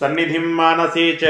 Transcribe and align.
सन्निधिं 0.00 0.54
मानसे 0.54 1.18
च। 1.22 1.24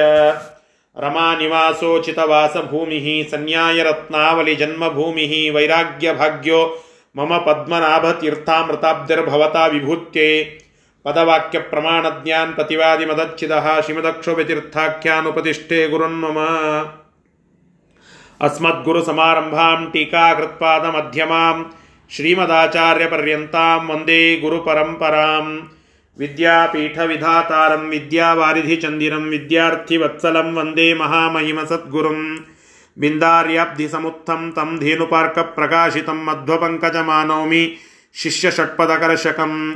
रमानिवासोचितवासभूमिः 0.97 3.31
सन्न्यायरत्नावलिजन्मभूमिः 3.31 5.55
वैराग्यभाग्यो 5.55 6.83
मम 7.17 7.39
पद्मनाभतीर्थामृताब्धिर्भवता 7.39 9.67
विभूत्ये। 9.67 10.59
पदवाक्यप्रमाणज्ञान् 11.05 12.55
प्रतिवादिमदच्छिदः 12.55 13.81
श्रीमदक्षोभितीर्थाख्यानुपतिष्ठे 13.81 15.89
गुरुन्मम 15.89 16.39
अस्मद्गुरुसमारम्भां 18.41 19.87
टीकाकृत्पादमध्यमां 19.87 21.65
श्रीमदाचार्यपर्यन्तां 22.11 23.87
वंदे 23.87 24.37
गुरुपरम्पराम्। 24.37 25.76
विद्यापीठविधातारं 26.19 27.89
विद्यावारिधिचन्दिरं 27.89 29.23
विद्यार्थिवत्सलं 29.23 30.55
वंदे 30.55 30.95
महामहिमसद्गुरुं 30.95 32.37
बिन्दार्याब्धिसमुत्थं 32.99 34.51
तं 34.51 34.79
धेनुपार्कप्रकाशितं 34.79 36.25
मध्वपङ्कजमानौमि 36.25 37.77
शिष्यषट्पदकर्षकम्। 38.15 39.75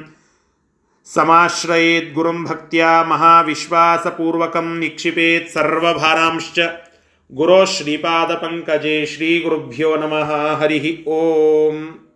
समाश्रयेद्गुरुं 1.04 2.44
भक्त्या 2.44 3.04
महाविश्वासपूर्वकं 3.04 4.78
निक्षिपेत् 4.78 5.48
सर्वभारांश्च। 5.48 6.68
गुरोः 7.32 7.64
श्रीपादपङ्कजे 7.64 9.06
श्रीगुरुभ्यो 9.06 9.96
नमः। 9.96 10.56
हरिः 10.56 11.10
ओम्। 11.10 12.09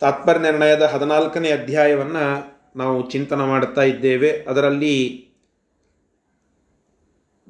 ತಾತ್ಪರ್ಯ 0.00 0.40
ನಿರ್ಣಯದ 0.40 0.82
ಹದಿನಾಲ್ಕನೇ 0.82 1.50
ಅಧ್ಯಾಯವನ್ನು 1.50 2.24
ನಾವು 2.76 3.10
ಚಿಂತನೆ 3.10 3.44
ಮಾಡುತ್ತಾ 3.46 3.82
ಇದ್ದೇವೆ. 3.82 4.30
ಅದರಲ್ಲಿ 4.30 5.28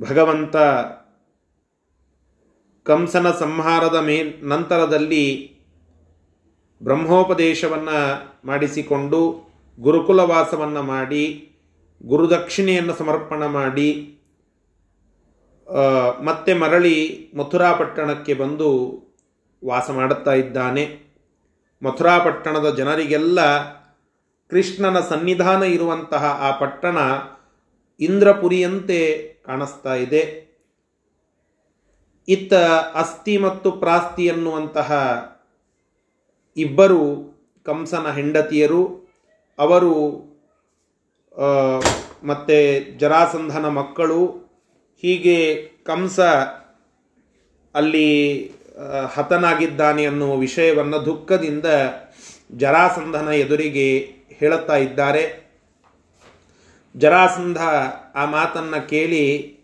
ಭಗವಂತ 0.01 0.57
ಕಂಸನ 2.85 3.31
ಸಂಹಾರದ 3.31 3.95
ಮೇ, 3.95 4.23
ನಂತರದಲ್ಲಿ 4.43 5.59
ಬ್ರಹ್ಮೋಪದೇಶವನ್ನು 6.83 7.99
ಮಾಡಿಸಿಕೊಂಡು 8.47 9.21
ಗುರುಕುಲವಾಸವನ್ನು 9.81 10.83
ಮಾಡಿ, 10.83 11.25
ಗುರುದಕ್ಷಿಣೆಯನ್ನು 12.03 12.95
ಸಮರ್ಪಣ 12.95 13.47
ಮಾಡಿ 13.47 14.15
ಮತ್ತೆ 16.25 16.55
ಮರಳಿ 16.55 16.97
ಮಥುರಾ 17.37 17.73
ಪಟ್ಟಣಕ್ಕೆ 17.73 18.35
ಬಂದು 18.35 18.69
ವಾಸ 19.65 19.91
ಮಾಡುತ್ತಾ 19.91 20.33
ಇದ್ದಾನೆ. 20.33 21.08
ಮಥುರಾ 21.83 22.15
ಪಟ್ಟಣದ 22.19 22.69
ಜನರಿಗೆಲ್ಲ 22.75 23.41
ಕೃಷ್ಣನ 24.51 24.99
ಸನ್ನಿಧಾನ 25.01 25.63
ಇರುವಂತಹ 25.63 26.25
ಆ 26.47 26.51
ಪಟ್ಟಣ 26.59 26.99
ಇಂದ್ರಪುರಿಯಂತೆ 28.01 29.01
ಕಾಣಿಸ್ತಾ 29.47 29.95
ಇದೆ. 29.95 30.23
ಇತ್ತ 32.29 32.53
ಅಸ್ಥಿ 33.01 33.35
ಮತ್ತು 33.39 33.69
ಪ್ರಾಸ್ತಿ 33.73 34.25
ಎನ್ನುವಂತಹ 34.27 34.91
ಇಬ್ಬರು 36.57 37.03
ಕಂಸನ 37.67 38.07
ಹೆಂಡತಿಯರು, 38.11 38.83
ಅವರು 39.59 39.95
ಮತ್ತೆ 42.25 42.59
ಜರಾಸಂಧನ 42.99 43.67
ಮಕ್ಕಳು, 43.69 44.23
ಹೀಗೆ 45.03 45.39
ಕಂಸ 45.85 46.19
ಅಲ್ಲಿ 47.75 48.09
ಹತನಾಗಿದ್ದಾನೆ 49.15 50.07
ಅನ್ನುವ 50.07 50.37
ವಿಷಯವನ್ನು 50.37 51.05
ದುಃಖದಿಂದ 51.05 51.67
ಜರಾಸಂಧನ 52.57 53.29
ಎದುರಿಗೆ 53.29 53.99
ಹೇಳುತ್ತಾ 54.29 54.77
ಇದ್ದಾರೆ. 54.77 55.49
ಜರಾಸಂಧ 56.97 57.59
ಆ 58.15 58.25
ಮಾತನ್ನು 58.25 58.89
ಕೇಳಿ 58.89 59.59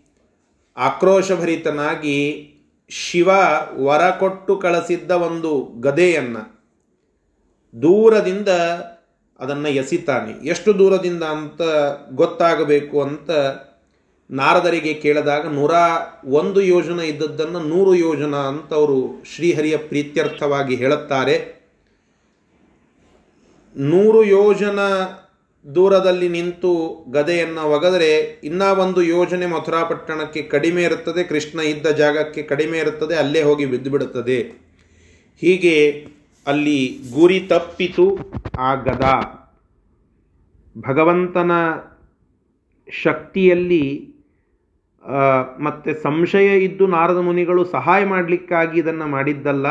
ಆಕ್ರೋಶಭರಿತನಾಗಿ 0.77 2.51
ಶಿವ 2.89 3.29
ವರ 3.83 4.09
ಕೊಟ್ಟು 4.09 4.55
ಕಳಿಸಿದ್ದ 4.55 5.11
ಒಂದು 5.11 5.81
ಗದೆಯನ್ನು 5.81 6.55
ದೂರದಿಂದ 7.81 8.49
ಅದನ್ನು 9.39 9.69
ಎಸಿತಾನೆ. 9.69 10.47
ಎಷ್ಟು 10.47 10.79
ದೂರದಿಂದ 10.79 11.23
ಅಂತ 11.23 11.61
ಗೊತ್ತಾಗಬೇಕು 12.11 13.01
ಅಂತ 13.01 13.31
ನಾರದರಿಗೆ 14.29 14.93
ಕೇಳಿದಾಗ 14.93 15.47
ನೂರ 15.47 15.71
ಒಂದು 16.25 16.61
ಯೋಜನೆ 16.61 17.07
ಇದ್ದದ್ದನ್ನು 17.07 17.59
ನೂರು 17.59 17.95
ಯೋಜನ 17.95 18.35
ಅಂತ 18.35 18.73
ಅವರು 18.73 19.23
ಶ್ರೀಹರಿಯ 19.35 19.77
ಪ್ರೀತ್ಯರ್ಥವಾಗಿ 19.77 20.75
ಹೇಳುತ್ತಾರೆ. 20.75 21.55
ನೂರು 23.77 24.23
ಯೋಜನ 24.23 24.79
ದೂರದಲ್ಲಿ 25.75 26.29
ನಿಂತು 26.29 27.05
ಗದೆಯನ್ನು 27.11 27.61
ಒಗೆದರೆ 27.61 28.41
ಇನ್ನೂ 28.43 28.75
ಒಂದು 28.75 29.01
ಯೋಜನೆ 29.01 29.45
ಮಥುರಾಪಟ್ಟಣಕ್ಕೆ 29.45 30.41
ಕಡಿಮೆ 30.41 30.83
ಇರುತ್ತದೆ, 30.83 31.23
ಕೃಷ್ಣ 31.23 31.59
ಇದ್ದ 31.59 31.87
ಜಾಗಕ್ಕೆ 31.87 32.43
ಕಡಿಮೆ 32.43 32.77
ಇರುತ್ತದೆ, 32.77 33.15
ಅಲ್ಲೇ 33.15 33.41
ಹೋಗಿ 33.41 33.65
ಬಿದ್ದು 33.65 33.89
ಬಿಡುತ್ತದೆ 33.89 34.41
ಹೀಗೆ 35.41 36.07
ಅಲ್ಲಿ 36.47 36.99
ಗುರಿ 37.13 37.39
ತಪ್ಪಿತು, 37.39 38.17
ಆ 38.59 38.75
ಗದ. 38.75 39.05
ಭಗವಂತನ 40.77 41.51
ಶಕ್ತಿಯಲ್ಲಿ 43.03 44.14
ಮತ್ತು 45.59 46.01
ಸಂಶಯ 46.03 46.59
ಇದ್ದು 46.59 46.87
ನಾರದ 46.87 47.17
ಮುನಿಗಳು 47.17 47.65
ಸಹಾಯ 47.65 48.05
ಮಾಡಲಿಕ್ಕಾಗಿ 48.05 48.79
ಇದನ್ನು 48.79 49.07
ಮಾಡಿದ್ದಲ್ಲ. 49.07 49.67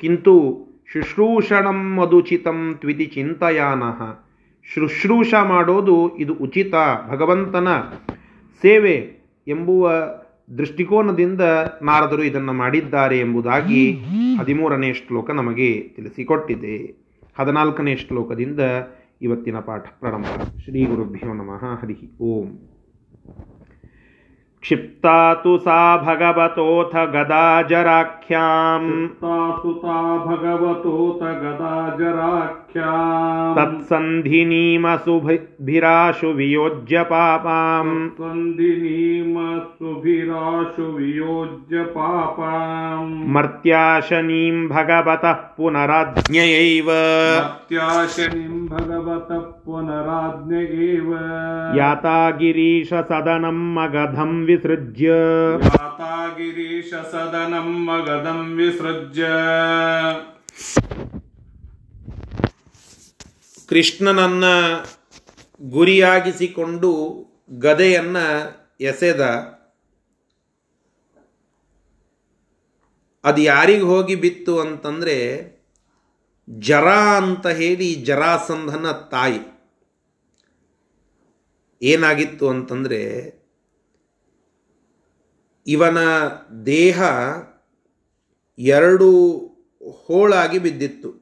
ಕಿಂತು 0.00 0.68
ಶುಶ್ರೂಷಣಂ 0.92 1.96
ಮಧುಚಿತಂ 1.96 2.74
ತ್ವಿತಿ 2.80 3.06
ಚಿಂತಯಾನಃ. 3.06 4.24
ಶುಶ್ರೂಷ 4.62 5.34
ಮಾಡೋದು 5.34 6.16
ಇದು 6.16 6.34
ಉಚಿತ, 6.34 6.74
ಭಗವಂತನ 7.10 7.68
ಸೇವೆ 8.62 9.18
ಎಂಬುವ 9.48 9.92
ದೃಷ್ಟಿಕೋನದಿಂದ 10.58 11.40
ನಾರದರು 11.82 12.22
ಇದನ್ನು 12.22 12.52
ಮಾಡಿದ್ದಾರೆ 12.52 13.18
ಎಂಬುದಾಗಿ 13.18 13.98
ಹದಿಮೂರನೇ 14.38 14.92
ಶ್ಲೋಕ 14.92 15.30
ನಮಗೆ 15.30 15.82
ತಿಳಿಸಿಕೊಟ್ಟಿದೆ. 15.96 16.76
ಹದಿನಾಲ್ಕನೇ 17.38 17.96
ಶ್ಲೋಕದಿಂದ 17.96 18.60
ಇವತ್ತಿನ 19.22 19.58
ಪಾಠ 19.58 19.84
ಪ್ರಾರಂಭ. 20.00 20.24
ಶ್ರೀ 20.64 20.84
ಗುರುಭ್ಯೋ 20.84 21.34
ನಮಃ. 21.34 21.82
ಹರಿ 21.82 22.16
ಓಂ. 22.20 22.77
क्षिप्ता 24.68 25.34
तु 25.34 25.58
सा 25.58 25.96
भगवतोऽथ 25.96 26.86
गदाजराख्याम्। 26.86 29.08
तु 29.08 30.18
भगवतोऽथ 30.18 31.22
गदाजराख्याम्। 31.22 32.67
तत्सन्धिनीमसुभिराशु 33.58 36.26
वियोज्य 36.26 37.02
पापाम् 37.02 38.08
सन्धिनीमसुभिराशु 38.08 40.82
वियोज्य 40.82 41.82
पापाम् 41.82 43.28
मर्त्याशनीम् 43.28 44.68
भगवतः 44.68 45.32
पुनराज्ञयैव। 45.32 46.84
मर्त्याशनीम् 46.84 48.68
भगवतः 48.68 49.38
पुनराज्ञ 49.38 50.56
एव 50.56 51.14
याता 51.78 52.30
गिरीशसदनम् 52.30 53.74
मगधम् 53.74 54.46
विसृज्य। 54.46 55.06
याता 55.64 56.28
गिरीशसदनम् 56.28 57.86
मगधम् 57.86 58.56
विसृज्य। 58.56 59.26
ಕೃಷ್ಣನನ್ನ 63.68 64.44
ಗುರಿಯಾಗಿಸಿಕೊಂಡು 65.62 66.90
ಗದೆಯನ್ನು 67.50 68.24
ಎಸೆದ. 68.80 69.20
ಅದು 73.24 73.42
ಯಾರಿಗೆ 73.42 73.82
ಹೋಗಿ 73.82 74.14
ಬಿತ್ತು 74.14 74.60
ಅಂತಂದರೆ 74.60 75.16
ಜರ 76.50 76.88
ಅಂತ 76.88 77.46
ಹೇಳಿ 77.46 77.94
ಜರಾಸಂಧನ 77.94 78.90
ತಾಯಿ. 78.90 79.40
ಏನಾಗಿತ್ತು 81.82 82.48
ಅಂತಂದರೆ 82.48 83.02
ಇವನ 85.66 85.98
ದೇಹ 86.66 87.02
ಎರಡು 88.58 89.38
ಹೋಳಾಗಿ 89.92 90.58
ಬಿದ್ದಿತ್ತು. 90.58 91.17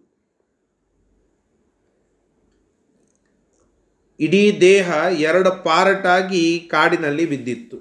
ಇಡೀ 4.21 4.59
ದೇಹ 4.61 4.91
ಎರಡು 5.13 5.65
ಪಾರ್ಟಾಗಿ 5.65 6.69
ಕಾಡಿನಲ್ಲಿ 6.71 7.27
ಬಿದ್ದಿತ್ತು. 7.27 7.79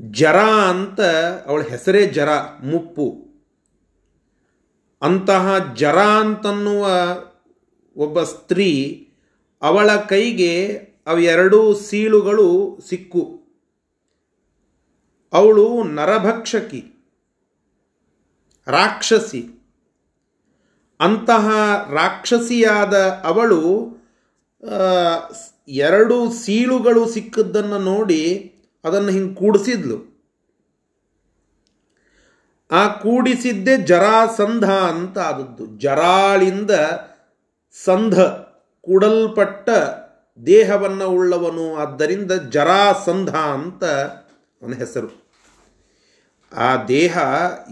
ಜರ 0.00 0.36
ಅಂತ 0.70 1.00
ಅವಳ 1.46 1.62
ಹೆಸರೇ 1.62 2.06
ಜರ, 2.06 2.28
ಮುಪ್ಪು. 2.62 3.24
ಅಂತಹ 5.02 5.74
ಜರ 5.74 5.98
ಅಂತನ್ನುವ 5.98 6.88
ಒಬ್ಬ 7.96 8.22
ಸ್ತ್ರೀ 8.22 8.70
ಅವಳ 9.62 9.96
ಕೈಗೆ 9.96 10.68
ಅವೆರಡೂ 11.06 11.74
ಸೀಳುಗಳು 11.74 12.78
ಸಿಕ್ಕು. 12.88 13.42
ಅವಳು 15.32 15.82
ನರಭಕ್ಷಕಿ, 15.84 16.82
ರಾಕ್ಷಸಿ. 18.66 19.42
ಅಂತಹ 21.00 21.48
ರಾಕ್ಷಸಿಯಾದ 21.90 22.94
ಅವಳು 23.24 23.60
ಎರಡು 25.68 26.30
ಸೀಳುಗಳು 26.30 27.08
ಸಿಕ್ಕದ್ದನ್ನು 27.08 27.78
ನೋಡಿ 27.78 28.52
ಅದನ್ನು 28.84 29.08
ಹಿಂಗೆ 29.08 29.34
ಕೂಡಿಸಿದ್ಲು. 29.34 30.14
ಆ 32.70 32.88
ಕೂಡಿಸಿದ್ದೇ 32.88 33.76
ಜರಾಸಂಧ 33.76 34.70
ಅಂತ 34.70 35.18
ಆದದ್ದು. 35.18 35.66
ಜರಾಳಿಂದ 35.66 36.70
ಸಂಧ, 37.84 38.20
ಕೂಡಲ್ಪಟ್ಟ 38.80 39.70
ದೇಹವನ್ನು 40.46 41.08
ಉಳ್ಳವನು. 41.08 41.76
ಆದ್ದರಿಂದ 41.76 42.32
ಜರಾಸಂಧ 42.32 43.36
ಅಂತ 43.36 43.84
ಅವನ 43.84 44.72
ಹೆಸರು. 44.72 45.24
ಆ 46.52 46.84
ದೇಹ 46.84 47.18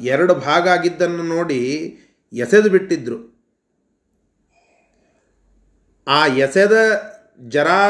ಎರಡು 0.02 0.34
ಭಾಗ 0.34 0.68
ಆಗಿದ್ದನ್ನು 0.68 1.22
ನೋಡಿ 1.22 1.98
ಎಸೆದು 2.32 2.70
ಬಿಟ್ಟಿದ್ರು. 2.70 3.31
ಆ 6.06 6.26
ಎಸೆದ 6.26 6.72
ಜರಾ, 7.48 7.82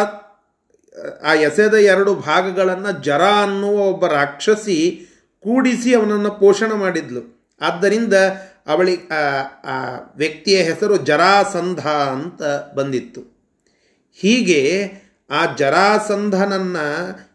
ಆ 1.24 1.34
ಎಸೆದ 1.34 1.74
ಎರಡು 1.74 2.14
ಭಾಗಗಳನ್ನು 2.14 3.02
ಜರ 3.02 3.22
ಅನ್ನುವ 3.22 3.78
ಒಬ್ಬ 3.78 4.06
ರಾಕ್ಷಸಿ 4.06 5.06
ಕೂಡಿಸಿ 5.40 5.94
ಅವನನ್ನು 5.94 6.30
ಪೋಷಣ 6.30 6.72
ಮಾಡಿದ್ಲು. 6.72 7.52
ಆದ್ದರಿಂದ 7.60 8.14
ಅವಳಿ, 8.66 9.08
ಆ 9.64 9.98
ವ್ಯಕ್ತಿಯ 10.16 10.62
ಹೆಸರು 10.62 10.96
ಜರಾಸಂಧ 10.96 11.80
ಅಂತ 11.86 12.42
ಬಂದಿತ್ತು. 12.74 13.20
ಹೀಗೆ 14.14 14.92
ಆ 15.30 15.54
ಜರಾಸಂಧನನ್ನ 15.54 16.76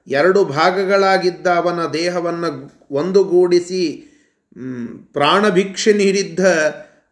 ಎರಡು 0.07 0.45
ಭಾಗಗಳಾಗಿದ್ದ 0.45 1.47
ಅವನ 1.47 1.85
ದೇಹವನ್ನು 1.85 2.71
ಒಂದುಗೂಡಿಸಿ 2.91 4.13
ಪ್ರಾಣಭಿಕ್ಷೆ 5.13 5.93
ನೀಡಿದ್ದ 5.93 6.39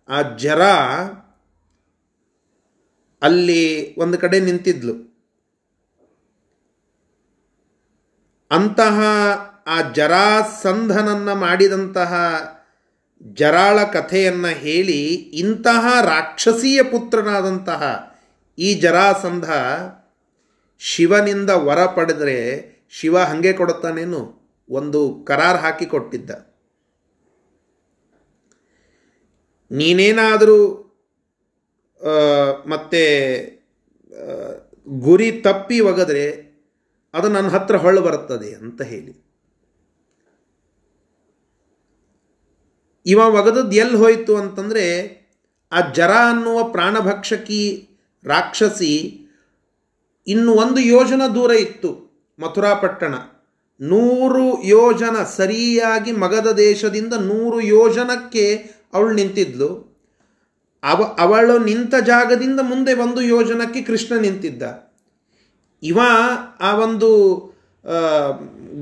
ಆ 0.10 0.22
ಜರ 0.38 0.62
ಅಲ್ಲಿ 3.26 3.96
ಒಂದು 4.00 4.18
ಕಡೆ 4.18 4.40
ನಿಂತಿದ್ಲು. 4.40 4.94
ಅಂತಹ 8.52 9.02
ಆ 9.68 9.92
ಜರಾಸಂಧನನ್ನು 9.92 11.36
ಮಾಡಿದಂತಹ 11.36 12.14
ಜರಾಳ 13.24 13.84
ಕಥೆಯನ್ನು 13.84 14.48
ಹೇಳಿ 14.48 15.14
ಇಂತಹ 15.14 16.02
ರಾಕ್ಷಸೀಯ 16.02 16.84
ಪುತ್ರನಾದಂತಹ 16.84 18.12
ಈ 18.60 18.74
ಜರಾಸಂಧ 18.74 19.52
ಶಿವನಿಂದ 20.80 21.50
ವರ 21.50 21.86
ಪಡೆದರೆ 21.86 22.66
ಶಿವ 22.92 23.18
ಹಾಗೆ 23.18 23.54
ಕೊಡುತ್ತಾನೇನು? 23.54 24.46
ಒಂದು 24.70 25.26
ಕರಾರ್ 25.28 25.58
ಹಾಕಿ 25.58 25.86
ಕೊಟ್ಟಿದ್ದ. 25.86 26.30
ನೀನೇನಾದರೂ 29.72 30.85
ಮತ್ತೆ 32.68 33.04
ಗುರಿ 34.90 35.32
ತಪ್ಪಿ 35.32 35.80
ಒಗೆದ್ರೆ 35.80 36.56
ಅದು 37.14 37.30
ನನ್ನ 37.30 37.48
ಹತ್ರ 37.48 37.76
ಹೊಳ್ಳು 37.76 38.02
ಬರುತ್ತದೆ 38.02 38.54
ಅಂತ 38.54 38.82
ಹೇಳಿ. 38.82 39.26
ಇವ 43.06 43.18
ಒಗದದ್ದು 43.18 43.72
ಎಲ್ಲಿ 43.72 43.96
ಹೋಯಿತು 43.96 44.38
ಅಂತಂದರೆ, 44.38 44.86
ಆ 45.72 45.92
ಜರ 45.92 46.12
ಅನ್ನುವ 46.12 46.64
ಪ್ರಾಣಭಕ್ಷಕಿ 46.64 47.90
ರಾಕ್ಷಸಿ 48.26 49.22
ಇನ್ನು 50.28 50.52
ಒಂದು 50.52 50.82
ಯೋಜನ 50.82 51.22
ದೂರ 51.36 51.52
ಇತ್ತು 51.52 51.92
ಮಥುರಾ 52.40 52.74
ಪಟ್ಟಣ 52.74 53.16
ನೂರು 53.82 54.64
ಯೋಜನ 54.64 55.24
ಸರಿಯಾಗಿ 55.24 56.12
ಮಗದ 56.12 56.52
ದೇಶದಿಂದ 56.52 57.14
ನೂರು 57.14 57.62
ಯೋಜನಕ್ಕೆ 57.62 58.56
ಅವಳು 58.94 59.14
ನಿಂತಿದ್ಲು. 59.14 59.95
ಅವ, 60.90 61.00
ಅವಳು 61.20 61.56
ನಿಂತ 61.60 61.94
ಜಾಗದಿಂದ 62.06 62.60
ಮುಂದೆ 62.64 62.94
ಒಂದು 62.94 63.22
ಯೋಜನಕ್ಕೆ 63.22 63.82
ಕೃಷ್ಣ 63.82 64.16
ನಿಂತಿದ್ದ. 64.16 64.64
ಇವ 65.84 66.00
ಆ 66.62 66.70
ಒಂದು 66.76 67.10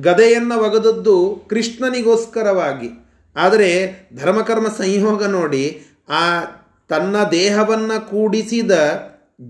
ಗದೆಯನ್ನು 0.01 0.55
ಒಗೆದದ್ದು 0.59 1.15
ಕೃಷ್ಣನಿಗೋಸ್ಕರವಾಗಿ. 1.49 2.89
ಆದರೆ 3.35 3.69
ಧರ್ಮಕರ್ಮ 4.15 4.67
ಸಂಯೋಗ 4.67 5.23
ನೋಡಿ, 5.27 5.65
ಆ 6.09 6.23
ತನ್ನ 6.89 7.15
ದೇಹವನ್ನು 7.31 7.97
ಕೂಡಿಸಿದ 8.09 8.73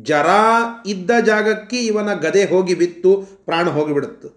ಜರ 0.02 0.30
ಇದ್ದ 0.86 1.12
ಜಾಗಕ್ಕೆ 1.26 1.80
ಇವನ 1.82 2.14
ಗದೆ 2.16 2.44
ಹೋಗಿ 2.46 2.76
ಬಿತ್ತು, 2.76 3.12
ಪ್ರಾಣ 3.46 3.66
ಹೋಗಿಬಿಡುತ್ತು 3.70 4.30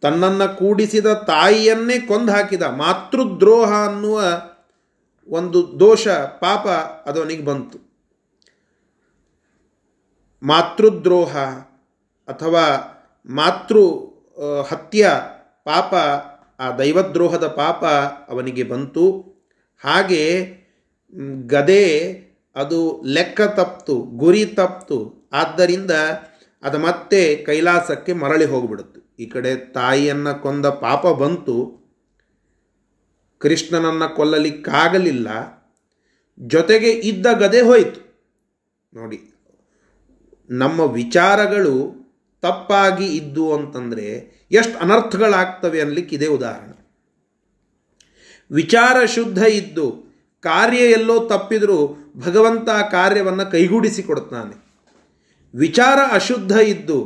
ತನ್ನನ್ನು 0.00 0.46
ಕೂಡಿಸಿದ 0.56 1.08
ತಾಯಿಯನ್ನೇ 1.28 1.96
ಕೊಂದು 2.00 2.32
ಹಾಕಿದ. 2.32 2.62
ಮಾತೃದ್ರೋಹ 2.62 3.70
ಅನ್ನುವ 3.86 4.18
ಒಂದು 5.28 5.80
ದೋಷ, 5.80 6.08
ಪಾಪ 6.08 6.68
ಅದವನಿಗೆ 7.08 7.44
ಬಂತು. 7.44 7.78
ಮಾತೃದ್ರೋಹ 10.42 11.36
ಅಥವಾ 12.28 12.92
ಮಾತೃ 13.26 13.82
ಹತ್ಯ 14.68 15.10
ಪಾಪ, 15.64 15.94
ಆ 16.60 16.76
ದೈವದ್ರೋಹದ 16.76 17.46
ಪಾಪ 17.46 17.84
ಅವನಿಗೆ 18.28 18.62
ಬಂತು. 18.62 19.36
ಹಾಗೆ 19.84 20.46
ಗದೆ 21.46 22.12
ಅದು 22.56 23.02
ಲೆಕ್ಕ 23.02 23.40
ತಪ್ತು, 23.40 23.96
ಗುರಿ 23.96 24.46
ತಪ್ತು. 24.46 25.30
ಆದ್ದರಿಂದ 25.32 25.90
ಅದು 26.62 26.78
ಮತ್ತೆ 26.78 27.36
ಕೈಲಾಸಕ್ಕೆ 27.36 28.12
ಮರಳಿ 28.12 28.44
ಹೋಗಿಬಿಡುತ್ತೆ. 28.44 29.22
ಈ 29.22 29.26
ಕಡೆ 29.26 29.56
ತಾಯಿಯನ್ನು 29.56 30.42
ಕೊಂದ 30.42 30.66
ಪಾಪ 30.66 31.06
ಬಂತು. 31.06 31.85
ಕೃಷ್ಣನನ್ನು 33.38 34.08
ಕೊಲ್ಲಲಿಕ್ಕಾಗಲಿಲ್ಲ. 34.16 35.28
ಜೊತೆಗೆ 36.38 36.90
ಇದ್ದ 36.90 37.26
ಗದೆ 37.38 37.60
ಹೋಯಿತು. 37.60 38.00
ನೋಡಿ, 38.94 39.18
ನಮ್ಮ 40.50 40.80
ವಿಚಾರಗಳು 40.80 41.74
ತಪ್ಪಾಗಿ 42.42 43.06
ಇದ್ದು 43.06 43.54
ಅಂತಂದರೆ 43.54 44.06
ಎಷ್ಟು 44.52 44.78
ಅನರ್ಥಗಳಾಗ್ತವೆ 44.78 45.80
ಅನ್ಲಿಕ್ಕೆ 45.80 46.16
ಇದೇ 46.16 46.26
ಉದಾಹರಣೆ. 46.26 46.76
ವಿಚಾರ 48.50 49.04
ಶುದ್ಧ 49.06 49.38
ಇದ್ದು 49.38 49.86
ಕಾರ್ಯ 50.40 50.78
ಎಲ್ಲೋ 50.78 51.28
ತಪ್ಪಿದರೂ 51.28 51.78
ಭಗವಂತ 52.16 52.68
ಕಾರ್ಯವನ್ನು 52.90 53.50
ಕೈಗೂಡಿಸಿಕೊಡ್ತಾನೆ 53.50 54.66
ವಿಚಾರ 55.54 55.98
ಅಶುದ್ಧ 56.12 56.52
ಇದ್ದು, 56.52 56.98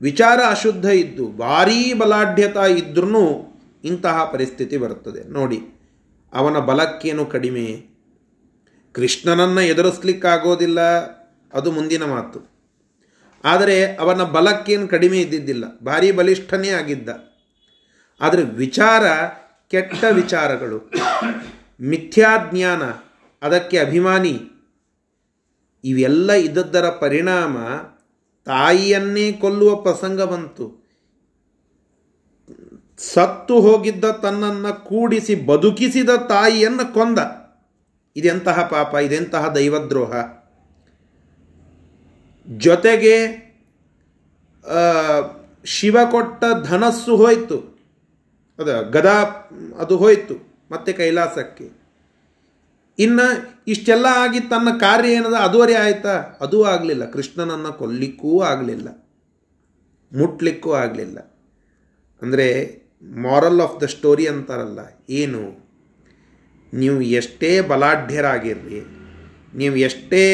ವಿಚಾರ 0.00 0.40
ಅಶುದ್ಧ 0.48 0.86
ಇದ್ದು, 0.86 1.26
ಭಾರೀ 1.28 1.92
ಬಲಾಢ್ಯತ 1.94 2.56
ಇದ್ರೂ 2.56 3.26
ಇಂತಹ 3.84 4.24
ಪರಿಸ್ಥಿತಿ 4.24 4.76
ಬರುತ್ತದೆ. 4.76 5.28
ನೋಡಿ, 5.28 5.60
ಅವನ 6.32 6.58
ಬಲಕ್ಕೇನು 6.58 7.26
ಕಡಿಮೆ? 7.26 7.90
ಕೃಷ್ಣನನ್ನು 8.92 9.60
ಎದುರಿಸ್ಲಿಕ್ಕಾಗೋದಿಲ್ಲ, 9.60 10.80
ಅದು 11.52 11.70
ಮುಂದಿನ 11.70 12.04
ಮಾತು. 12.04 12.50
ಆದರೆ 13.44 13.96
ಅವನ 13.96 14.22
ಬಲಕ್ಕೇನು 14.22 14.88
ಕಡಿಮೆ 14.88 15.20
ಇದ್ದಿದ್ದಿಲ್ಲ, 15.20 15.78
ಭಾರಿ 15.78 16.12
ಬಲಿಷ್ಠನೇ 16.12 16.68
ಆಗಿದ್ದ. 16.68 17.08
ಆದರೆ 18.20 18.42
ವಿಚಾರ 18.42 19.04
ಕೆಟ್ಟ 19.68 20.04
ವಿಚಾರಗಳು, 20.04 20.90
ಮಿಥ್ಯಾಜ್ಞಾನ, 21.80 22.82
ಅದಕ್ಕೆ 23.42 23.78
ಅಭಿಮಾನಿ, 23.78 24.40
ಇವೆಲ್ಲ 25.84 26.32
ಇದ್ದದ್ದರ 26.32 26.88
ಪರಿಣಾಮ 26.88 27.58
ತಾಯಿಯನ್ನೇ 28.44 29.32
ಕೊಲ್ಲುವ 29.32 29.76
ಪ್ರಸಂಗ 29.76 30.20
ಬಂತು. 30.22 30.79
ಸತ್ತು 33.00 33.60
ಹೋಗಿದ್ದ 33.60 34.04
ತನ್ನನ್ನು 34.04 34.84
ಕೂಡಿಸಿ 34.84 35.34
ಬದುಕಿಸಿದ 35.34 36.10
ತಾಯಿಯನ್ನು 36.28 36.94
ಕೊಂದ. 36.94 37.18
ಇದೆಂತಹ 38.16 38.62
ಪಾಪ, 38.66 38.94
ಇದೆಂತಹ 38.94 39.48
ದೈವದ್ರೋಹ? 39.48 40.12
ಜೊತೆಗೆ 42.56 43.16
ಶಿವ 45.64 45.96
ಕೊಟ್ಟ 46.10 46.44
ಧನಸ್ಸು 46.62 47.16
ಹೋಯಿತು. 47.16 47.58
ಅದ 48.58 48.80
ಗದಾ, 48.80 49.18
ಅದು 49.78 49.96
ಹೋಯಿತು 49.96 50.66
ಮತ್ತೆ 50.70 50.92
ಕೈಲಾಸಕ್ಕೆ. 50.92 51.80
ಇನ್ನು 52.98 53.26
ಇಷ್ಟೆಲ್ಲ 53.66 54.06
ಆಗಿ 54.14 54.40
ತನ್ನ 54.40 54.78
ಕಾರ್ಯ 54.78 55.12
ಏನದ? 55.12 55.34
ಅದುವರೆ 55.34 55.74
ಆಯಿತಾ? 55.74 56.14
ಅದೂ 56.18 56.62
ಆಗಲಿಲ್ಲ. 56.62 57.10
ಕೃಷ್ಣನನ್ನು 57.10 57.72
ಕೊಲ್ಲಿಕ್ಕೂ 57.72 58.42
ಆಗಲಿಲ್ಲ. 58.42 58.88
ಮುಟ್ಲಿಕ್ಕೂ 60.16 60.72
ಆಗಲಿಲ್ಲ. 60.72 61.18
ಅಂದರೆ 62.22 62.80
ಮಾರಲ್ 63.02 63.60
ಆಫ್ 63.60 63.76
ದ 63.82 63.86
ಸ್ಟೋರಿ 63.94 64.26
ಅಂತಾರಲ್ಲ, 64.26 64.80
ಏನು? 65.10 65.42
ನೀವು 66.72 66.98
ಎಷ್ಟೇ 67.20 67.60
ಬಲಾಢ್ಯರಾಗಿರ್ರಿ, 67.60 68.80
ನೀವು 69.54 69.76
ಎಷ್ಟೇ 69.76 70.24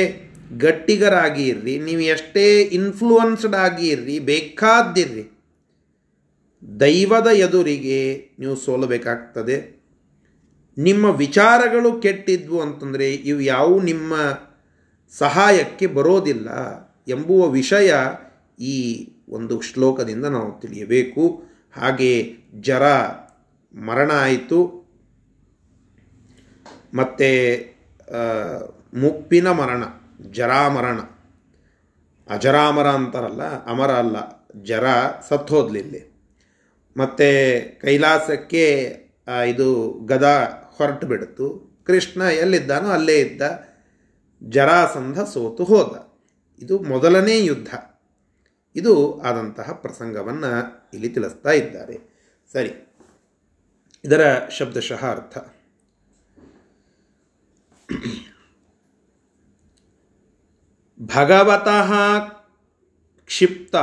ಗಟ್ಟಿಗರಾಗಿ 0.58 1.44
ಇರ್ರಿ 1.49 1.78
ನೀವು 1.78 2.02
ಎಷ್ಟೇ 2.14 2.44
ಇನ್ಫ್ಲೂಯನ್ಸ್ಡ್ 2.62 3.56
ಆಗಿ 3.66 3.87
ಇರ್ರಿ 3.88 4.16
ಬೇಕಾದ್ದಿರ್ರಿ, 4.32 5.25
ದೈವದ 6.80 7.28
ಎದುರಿಗೆ 7.46 8.00
ನೀವು 8.38 8.56
ಸೋಲಬೇಕಾಗ್ತದೆ. 8.56 9.56
ನಿಮ್ಮ 10.76 11.06
ವಿಚಾರಗಳು 11.25 11.90
ಕೆಟ್ಟಿದ್ವು 12.00 12.58
ಅಂತಂದರೆ 12.61 13.08
ಇವು 13.30 13.40
ಯಾವ 13.40 13.68
ನಿಮ್ಮ 13.80 14.14
ಸಹಾಯಕ್ಕೆ 15.14 15.87
ಬರೋದಿಲ್ಲ 15.87 16.49
ಎಂಬುವ 17.08 17.42
ವಿಷಯ 17.50 17.92
ಈ 18.61 18.76
ಒಂದು 19.28 19.54
ಶ್ಲೋಕದಿಂದ 19.61 20.26
ನಾವು 20.37 20.50
ತಿಳಿಯಬೇಕು. 20.61 21.25
ಹಾಗೆ 21.73 22.11
ಜರ 22.60 22.82
ಮರಣ 23.75 24.12
ಆಯಿತು. 24.12 24.86
ಮತ್ತು 26.94 27.28
ಮುಪ್ಪಿನ 29.00 29.50
ಮರಣ, 29.50 29.84
ಜರಾಮರಣ. 30.30 30.98
ಅಜರಾಮರ 32.28 32.86
ಅಂತಾರಲ್ಲ, 32.86 33.42
ಅಮರ 33.66 33.90
ಅಲ್ಲ, 33.90 34.16
ಜರ 34.62 34.84
ಸತ್ತೋದ್ಲಿಲ್ಲಿ 35.28 36.16
ಮತ್ತು 36.96 37.28
ಕೈಲಾಸಕ್ಕೆ 37.80 38.64
ಇದು 39.46 39.92
ಗದ 40.06 40.26
ಹೊರಟು 40.76 41.06
ಬಿಡ್ತು. 41.06 41.76
ಕೃಷ್ಣ 41.86 42.20
ಎಲ್ಲಿದ್ದಾನೋ 42.20 42.88
ಅಲ್ಲೇ 42.88 43.20
ಇದ್ದ 43.20 43.42
ಜರಾಸಂಧ 44.42 45.20
ಸೋತು 45.20 45.64
ಹೋದ. 45.64 45.92
ಇದು 46.62 46.78
ಮೊದಲನೇ 46.78 47.44
ಯುದ್ಧ. 47.44 47.75
ಇದು 48.76 49.20
ಆದಂತಹ 49.20 49.72
ಪ್ರಸಂಗವನ್ನು 49.72 50.50
ಇಲ್ಲಿ 50.94 51.08
ತಿಳಿಸ್ತಾ 51.08 51.50
ಇದ್ದಾರೆ. 51.50 52.15
ಸರಿ. 52.53 52.99
ಇದರ 54.05 54.49
ಶಬ್ದಶಃ 54.49 55.11
ಅರ್ಥ 55.11 55.38
ಭಗವತಃ 61.17 61.93
ಕ್ಷಿಪ್ತ. 63.26 63.75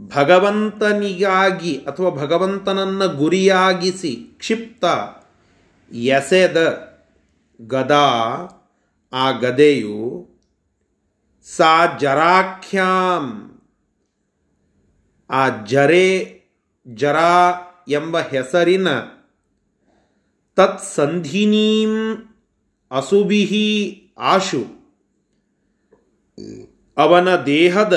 ಭಗವಂತನಿಗಾಗಿ 0.00 1.76
ಅಥವಾ 1.76 2.10
ಭಗವಂತನನ್ನು 2.10 3.08
ಗುರಿಯಾಗಿಸಿ 3.08 4.16
ಕ್ಷಿಪ್ತ. 4.38 4.84
ಎಸೆದ 5.92 6.58
ಗದಾ 7.60 8.14
ಆ 9.12 9.30
ಗದೆಯು 9.30 10.28
ಸಾ 11.44 11.98
ಜರಾಖ್ಯಾಂ. 11.98 13.50
ಆ 15.30 15.64
ಜರೆ 15.64 16.33
ಜರಾ 16.86 17.54
ಎಂಬ 17.88 18.20
ಹೆಸರಿನ 18.20 18.88
ತತ್ಸಂಧಿನೀಂ 20.56 21.90
ಅಸುಬಿಹಿ 22.90 23.68
ಆಶು. 24.18 24.62
ಅವನ 26.96 27.42
ದೇಹದ 27.42 27.96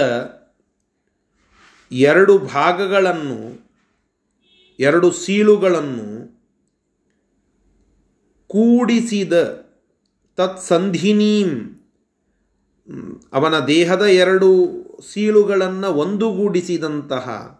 ಎರಡು 1.91 2.37
ಭಾಗಗಳನ್ನು, 2.37 3.67
ಎರಡು 4.79 5.11
ಸೀಳುಗಳನ್ನು 5.11 6.37
ಕೂಡಿಸಿದ 8.47 9.33
ತತ್ಸಂಧಿನೀಂ, 10.35 11.49
ಅವನ 13.33 13.59
ದೇಹದ 13.59 14.01
ಎರಡು 14.01 14.49
ಸೀಳುಗಳನ್ನು 15.13 15.87
ಒಂದುಗೂಡಿಸಿದಂತಹ 15.87 17.57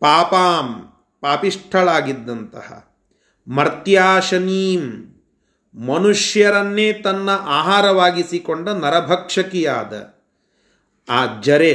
ಪಾಪಾಂ 0.00 0.66
ಪಾಪಿಷ್ಠಳಾಗಿದ್ದಂತಹ 1.20 2.68
ಮರ್ತ್ಯಾಶನೀಂ 3.48 4.84
ಮನುಷ್ಯರನ್ನೇ 5.74 6.92
ತನ್ನ 6.92 7.30
ಆಹಾರವಾಗಿಸಿಕೊಂಡ 7.30 8.68
ನರಭಕ್ಷಕಿಯಾದ 8.68 9.92
ಆ 11.08 11.40
ಜರೆ, 11.40 11.74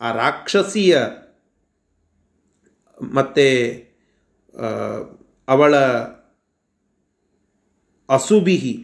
ಆ 0.00 0.12
ರಾಕ್ಷಸಿಯ 0.12 0.98
ಮತ್ತು 3.00 3.46
ಅವಳ 5.48 5.74
ಅಸುಬಿಹಿ, 8.08 8.74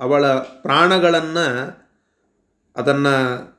ಅವಳ 0.00 0.24
ಪ್ರಾಣಗಳನ್ನು 0.34 1.46
ಅದನ್ನು 2.76 3.16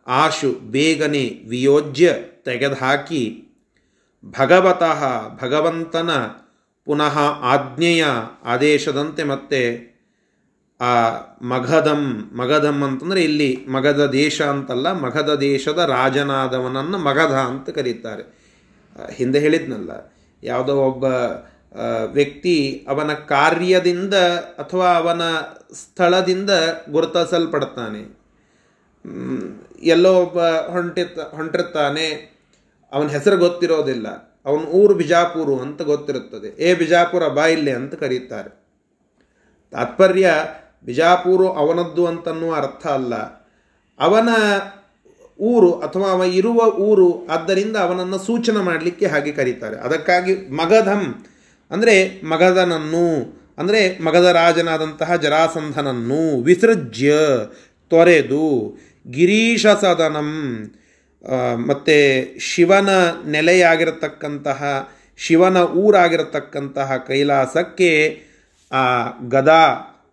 ಆಶು, 0.08 0.52
ಬೇಗನೆ, 0.52 1.26
ವಿಯೋಜ್ಯ 1.48 2.08
ತೆಗೆದುಹಾಕಿ 2.44 3.47
ಭಗವತಃ 4.26 5.02
ಭಗವಂತನ 5.42 6.12
ಪುನಃ 6.88 7.18
ಆಜ್ಞೆಯ 7.44 8.06
ಆದೇಶದಂತೆ 8.44 9.24
ಮತ್ತೆ 9.24 9.62
ಆ 10.80 10.94
ಮಗಧಂ 11.42 12.02
ಮಗಧಂ 12.36 12.78
ಅಂತಂದರೆ 12.84 13.22
ಇಲ್ಲಿ 13.24 13.50
ಮಗಧ 13.68 14.02
ದೇಶ 14.02 14.38
ಅಂತಲ್ಲ 14.42 14.88
ಮಗಧ 14.92 15.30
ದೇಶದ 15.30 15.80
ರಾಜನಾದವನನ್ನು 15.90 16.98
ಮಗಧ 16.98 17.34
ಅಂತ 17.50 17.70
ಕರೀತಾರೆ. 17.70 18.24
ಹಿಂದೆ 19.14 19.40
ಹೇಳಿದ್ನಲ್ಲ, 19.40 19.92
ಯಾವುದೋ 20.44 20.74
ಒಬ್ಬ 20.76 21.04
ವ್ಯಕ್ತಿ 22.12 22.86
ಅವನ 22.88 23.14
ಕಾರ್ಯದಿಂದ 23.14 24.14
ಅಥವಾ 24.58 24.90
ಅವನ 24.94 25.22
ಸ್ಥಳದಿಂದ 25.74 26.52
ಗುರುತಿಸಲ್ಪಡ್ತಾನೆ. 26.92 28.02
ಎಲ್ಲೋ 29.86 30.14
ಒಬ್ಬ 30.22 30.40
ಹೊಂಟಿರ್ತ, 30.72 31.20
ಹೊಂಟಿರ್ತಾನೆ 31.20 32.08
ಅವನ 32.91 33.08
ಹೆಸರು 33.08 33.38
ಗೊತ್ತಿರೋದಿಲ್ಲ. 33.38 34.08
ಅವನ 34.46 34.63
ಊರು 34.63 34.94
ಬಿಜಾಪುರು 34.94 35.60
ಅಂತ 35.60 35.82
ಗೊತ್ತಿರುತ್ತದೆ. 35.82 36.63
ಏ 36.63 36.74
ಬಿಜಾಪುರ 36.74 37.27
ಬಾ 37.27 37.46
ಇಲ್ಲೇ 37.48 37.72
ಅಂತ 37.72 37.94
ಕರೀತಾರೆ. 37.94 38.51
ತಾತ್ಪರ್ಯ 39.72 40.27
ಬಿಜಾಪುರು 40.86 41.48
ಅವನದ್ದು 41.50 42.06
ಅಂತನ್ನುವ 42.06 42.56
ಅರ್ಥ 42.56 42.88
ಅಲ್ಲ. 42.88 43.15
ಅವನ 44.00 44.29
ಊರು 45.39 45.79
ಅಥವಾ 45.79 46.12
ಅವ 46.12 46.24
ಇರುವ 46.24 46.60
ಊರು 46.65 47.27
ಆದ್ದರಿಂದ 47.27 47.75
ಅವನನ್ನು 47.77 48.17
ಸೂಚನೆ 48.17 48.63
ಮಾಡಲಿಕ್ಕೆ 48.63 49.06
ಹಾಗೆ 49.06 49.32
ಕರೀತಾರೆ. 49.32 49.75
ಅದಕ್ಕಾಗಿ 49.75 50.34
ಮಗಧಂ 50.36 51.25
ಅಂದರೆ 51.72 52.22
ಮಗಧನನ್ನು, 52.24 53.08
ಅಂದರೆ 53.58 54.03
ಮಗಧ 54.03 54.25
ರಾಜನಾದಂತಹ 54.25 55.15
ಜರಾಸಂಧನನ್ನು, 55.15 56.41
ವಿಸೃಜ್ಯ, 56.41 57.13
ತೊರೆದು, 57.91 58.77
ಗಿರೀಶ 59.10 59.67
ಸದನಂ 59.67 60.32
ಮತ್ತು 61.68 62.40
ಶಿವನ 62.40 62.90
ನೆಲೆಯಾಗಿರತಕ್ಕಂತಹ, 63.28 64.90
ಶಿವನ 65.18 65.58
ಊರಾಗಿರತಕ್ಕಂತಹ 65.58 66.98
ಕೈಲಾಸಕ್ಕೆ 66.98 68.22
ಆ 68.72 69.10
ಗದಾ, 69.28 69.64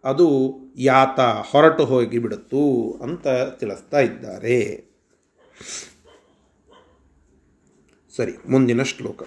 ಅದು 0.05 0.55
ಯಾತ 0.77 1.21
ಹೊರಟು 1.21 1.85
ಹೋಗಿ 1.85 2.19
ಬಿಡುತ್ತು 2.19 2.63
ಅಂತ 3.03 3.27
ತಿಳಿಸ್ತಾ 3.59 4.01
ಇದ್ದಾರೆ. 4.01 4.59
ಸರಿ, 8.17 8.33
ಮುಂದಿನ 8.51 8.83
ಶ್ಲೋಕ. 8.83 9.23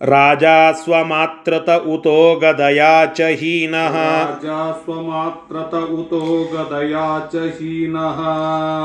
राजा 0.00 0.72
स्वमात्रत 0.72 1.68
उतो 1.92 2.18
गदया 2.42 2.90
च 3.06 3.20
हीनः 3.40 3.96
राजा 3.96 4.58
स्वमात्रत 4.82 5.74
उतो 5.74 6.20
गदया 6.52 7.06
च 7.32 7.42
हीनः 7.54 8.20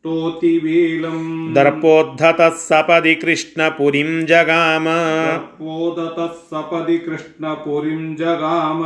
तोतिवेलम् 0.06 1.26
ದರ್ಪೋದ್ಧತಃ 1.56 2.54
ಸಪದಿ 2.64 3.16
ಕೃಷ್ಣಪುರಿಂ 3.22 4.12
ಜಗಾಮ 4.30 4.88
तपोदतः 5.32 6.34
सपदि 6.46 6.98
कृष्णपुरीम् 7.06 8.16
जगाम 8.16 8.82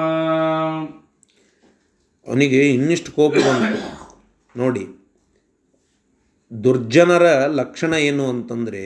ಅವನಿಗೆ 2.25 2.59
ಇನ್ನಿಷ್ಟು 2.73 3.09
ಕೋಪ 3.11 3.33
ಬಂತು 3.45 3.79
ನೋಡಿ 4.55 4.83
ದುರ್ಜನರ 6.51 7.25
ಲಕ್ಷಣ 7.59 7.93
ಏನು 8.03 8.25
ಅಂತಂದರೆ 8.29 8.83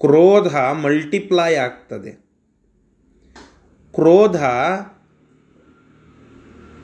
ಕ್ರೋಧ 0.00 0.52
ಮಲ್ಟಿಪ್ಲೈ 0.82 1.52
ಆಗ್ತದೆ 1.64 2.12
ಕ್ರೋಧ 3.94 4.38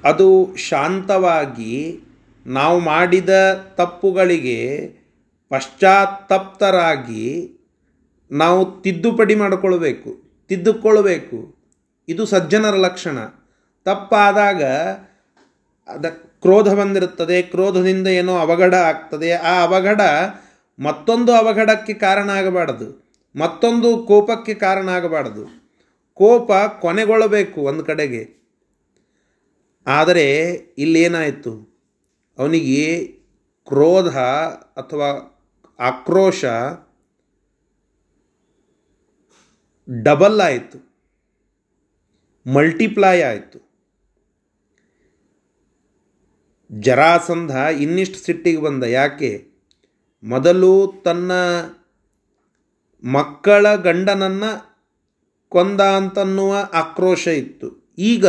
ಅದು 0.04 0.28
ಶಾಂತವಾಗಿ 0.66 1.72
ನಾವು 2.45 2.79
ಮಾಡಿದ 2.79 3.53
ತಪ್ಪುಗಳಿಗೆ 3.53 4.89
ಪಶ್ಚಾತ್ತಪ್ತರಾಗಿ 5.49 7.51
ನಾವು 8.31 8.81
ತಿದ್ದುಪಡಿ 8.81 9.35
ಮಾಡಿಕೊಳ್ಬೇಕು 9.35 10.23
ತಿದ್ದುಕೊಳ್ಬೇಕು 10.47 11.55
ಇದು 12.07 12.25
ಸಜ್ಜನರ 12.25 12.75
ಲಕ್ಷಣ. 12.75 13.17
ತಪ್ಪಾದಾಗ 13.85 14.63
ಅದ 15.87 16.09
ಕ್ರೋಧ 16.09 16.73
ಬಂದಿರುತ್ತದೆ, 16.73 17.41
ಕ್ರೋಧದಿಂದ 17.41 18.07
ಏನೋ 18.07 18.37
ಅವಘಡ 18.37 18.75
ಆಗ್ತದೆ. 18.75 19.31
ಆ 19.31 19.61
ಅವಘಡ 19.61 20.01
ಮತ್ತೊಂದು 20.79 21.31
ಅವಘಡಕ್ಕೆ 21.31 21.93
ಕಾರಣ 21.93 22.29
ಆಗಬಾರದು. 22.29 23.11
ಮತ್ತೊಂದು 23.35 23.97
ಕೋಪಕ್ಕೆ 23.97 24.53
ಕಾರಣ 24.53 24.89
ಆಗಬಾರದು. 24.89 25.73
ಕೋಪ 26.13 26.51
ಕೊನೆಗೊಳ್ಳಬೇಕು 26.79 27.61
ಒಂದು 27.61 27.85
ಕಡೆಗೆ. 27.85 28.43
ಆದರೆ 29.87 30.57
ಇಲ್ಲೇನಾಯಿತು 30.77 31.72
ಅವನಿಗೆ 32.37 33.03
ಕ್ರೋಧ 33.67 34.17
ಅಥವಾ 34.77 35.09
ಆಕ್ರೋಶ 35.79 36.45
ಡಬಲ್ 40.03 40.41
ಆಯಿತು 40.41 40.93
ಮಲ್ಟಿಪ್ಲೈ 42.53 43.21
ಆಯಿತು 43.21 43.63
ಜರಾಸಂಧ 46.71 47.51
ಇನ್ನಿಷ್ಟು 47.51 48.19
ಸಿಟ್ಟಿಗೆ 48.19 48.61
ಬಂದ. 48.61 48.83
ಯಾಕೆ? 48.83 49.47
ಮೊದಲು 50.23 50.93
ತನ್ನ 51.05 51.31
ಮಕ್ಕಳ 53.07 53.75
ಗಂಡನನ್ನು 53.75 54.51
ಕೊಂದ 55.49 55.81
ಅಂತನ್ನುವ 55.81 56.69
ಆಕ್ರೋಶ 56.73 57.27
ಇತ್ತು. 57.27 57.95
ಈಗ 57.97 58.27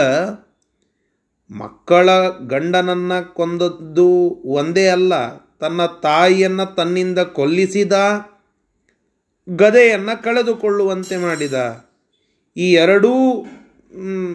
ಮಕ್ಕಳ 1.55 2.29
ಗಂಡನನ್ನು 2.29 3.35
ಕೊಂದದ್ದು 3.35 4.09
ಒಂದೇ 4.45 4.89
ಅಲ್ಲ, 4.89 5.37
ತನ್ನ 5.37 5.87
ತಾಯಿಯನ್ನು 5.87 6.75
ತನ್ನಿಂದ 6.75 7.19
ಕೊಲ್ಲಿಸಿದ, 7.19 7.93
ಗದೆಯನ್ನು 9.49 10.23
ಕಳೆದುಕೊಳ್ಳುವಂತೆ 10.23 11.17
ಮಾಡಿದ. 11.17 11.87
ಈ 12.57 12.73
ಎರಡೂ 12.73 13.13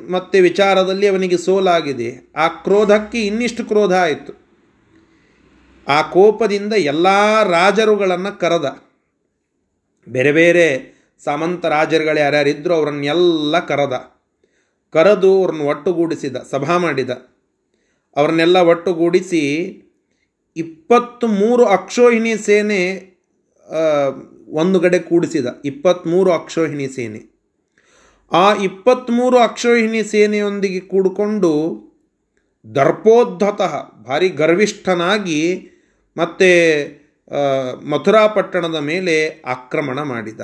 ಮತ್ತೆ 0.10 0.42
ವಿಚಾರದಲ್ಲಿ 0.42 1.08
ಅವನಿಗೆ 1.08 1.38
ಸೋಲಾಗಿದೆ. 1.38 2.32
ಆ 2.36 2.48
ಕ್ರೋಧಕ್ಕೆ 2.48 3.26
ಇನ್ನಿಷ್ಟು 3.26 3.66
ಕ್ರೋಧ 3.66 3.94
ಆಯಿತು. 3.94 4.34
ಆ 5.88 6.02
ಕೋಪದಿಂದ 6.02 6.74
ಎಲ್ಲ 6.74 7.08
ರಾಜರುಗಳನ್ನು 7.44 8.40
ಕರೆದ. 8.40 8.82
ಬೇರೆ 10.10 10.32
ಬೇರೆ 10.32 11.00
ಸಾಮಂತ 11.24 11.66
ರಾಜರುಗಳು 11.66 12.20
ಯಾರ್ಯಾರಿದ್ದರೂ 12.20 12.74
ಅವರನ್ನೆಲ್ಲ 12.74 13.60
ಕರೆದ. 13.60 14.19
ಕರೆದು 14.96 15.32
ಅವ್ರನ್ನ 15.40 15.64
ಒಟ್ಟುಗೂಡಿಸಿದ, 15.74 16.38
ಸಭಾ 16.52 16.76
ಮಾಡಿದ. 16.78 17.12
ಅವ್ರನ್ನೆಲ್ಲ 18.16 18.58
ಒಟ್ಟುಗೂಡಿಸಿ 18.72 19.44
ಇಪ್ಪತ್ತ್ಮೂರು 20.56 21.64
ಅಕ್ಷೋಹಿಣಿ 21.66 22.34
ಸೇನೆ 22.46 22.82
ಒಂದು 24.62 24.78
ಕಡೆ 24.80 25.00
ಕೂಡಿಸಿದ. 25.00 25.48
ಇಪ್ಪತ್ತ್ಮೂರು 25.66 26.30
ಅಕ್ಷೋಹಿಣಿ 26.32 26.88
ಸೇನೆ. 26.88 27.22
ಆ 28.32 28.46
ಇಪ್ಪತ್ತ್ಮೂರು 28.64 29.38
ಅಕ್ಷೋಹಿಣಿ 29.40 30.02
ಸೇನೆಯೊಂದಿಗೆ 30.04 30.80
ಕೂಡಿಕೊಂಡು 30.80 31.52
ದರ್ಪೋದ್ಧತಃ 32.66 33.74
ಭಾರಿ 34.08 34.30
ಗರ್ವಿಷ್ಠನಾಗಿ 34.30 35.42
ಮತ್ತೆ 36.18 36.50
ಮಥುರಾ 37.90 38.28
ಪಟ್ಟಣದ 38.28 38.76
ಮೇಲೆ 38.76 39.16
ಆಕ್ರಮಣ 39.46 40.00
ಮಾಡಿದ. 40.02 40.42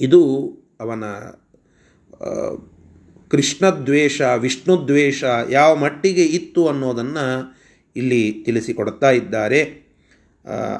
ಇದು 0.00 0.22
ಅವನ 0.80 1.04
ಕೃಷ್ಣದ್ವೇಷ, 3.30 4.20
ವಿಷ್ಣುದ್ವೇಷ 4.20 5.24
ಯಾವ 5.50 5.76
ಮಟ್ಟಿಗೆ 5.76 6.24
ಇತ್ತು 6.24 6.68
ಅನ್ನೋದನ್ನು 6.68 7.26
ಇಲ್ಲಿ 7.96 8.22
ತಿಳಿಸಿಕೊಡ್ತಾ 8.44 9.10
ಇದ್ದಾರೆ. 9.10 9.60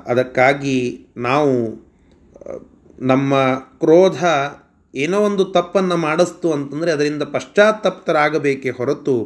ಅದಕ್ಕಾಗಿ 0.07 1.07
ನಾವು 1.17 1.53
ನಮ್ಮ 3.07 3.35
ಕ್ರೋಧ 3.81 4.25
ಏನೋ 4.95 5.19
ಒಂದು 5.21 5.45
ತಪ್ಪನ್ನು 5.45 5.97
ಮಾಡಿಸ್ತು 5.97 6.53
ಅಂತಂದರೆ 6.53 6.91
ಅದರಿಂದ 6.91 7.23
ಪಶ್ಚಾತ್ತಪ್ತರಾಗಬೇಕೇ 7.23 8.71
ಹೊರತು 8.71 9.17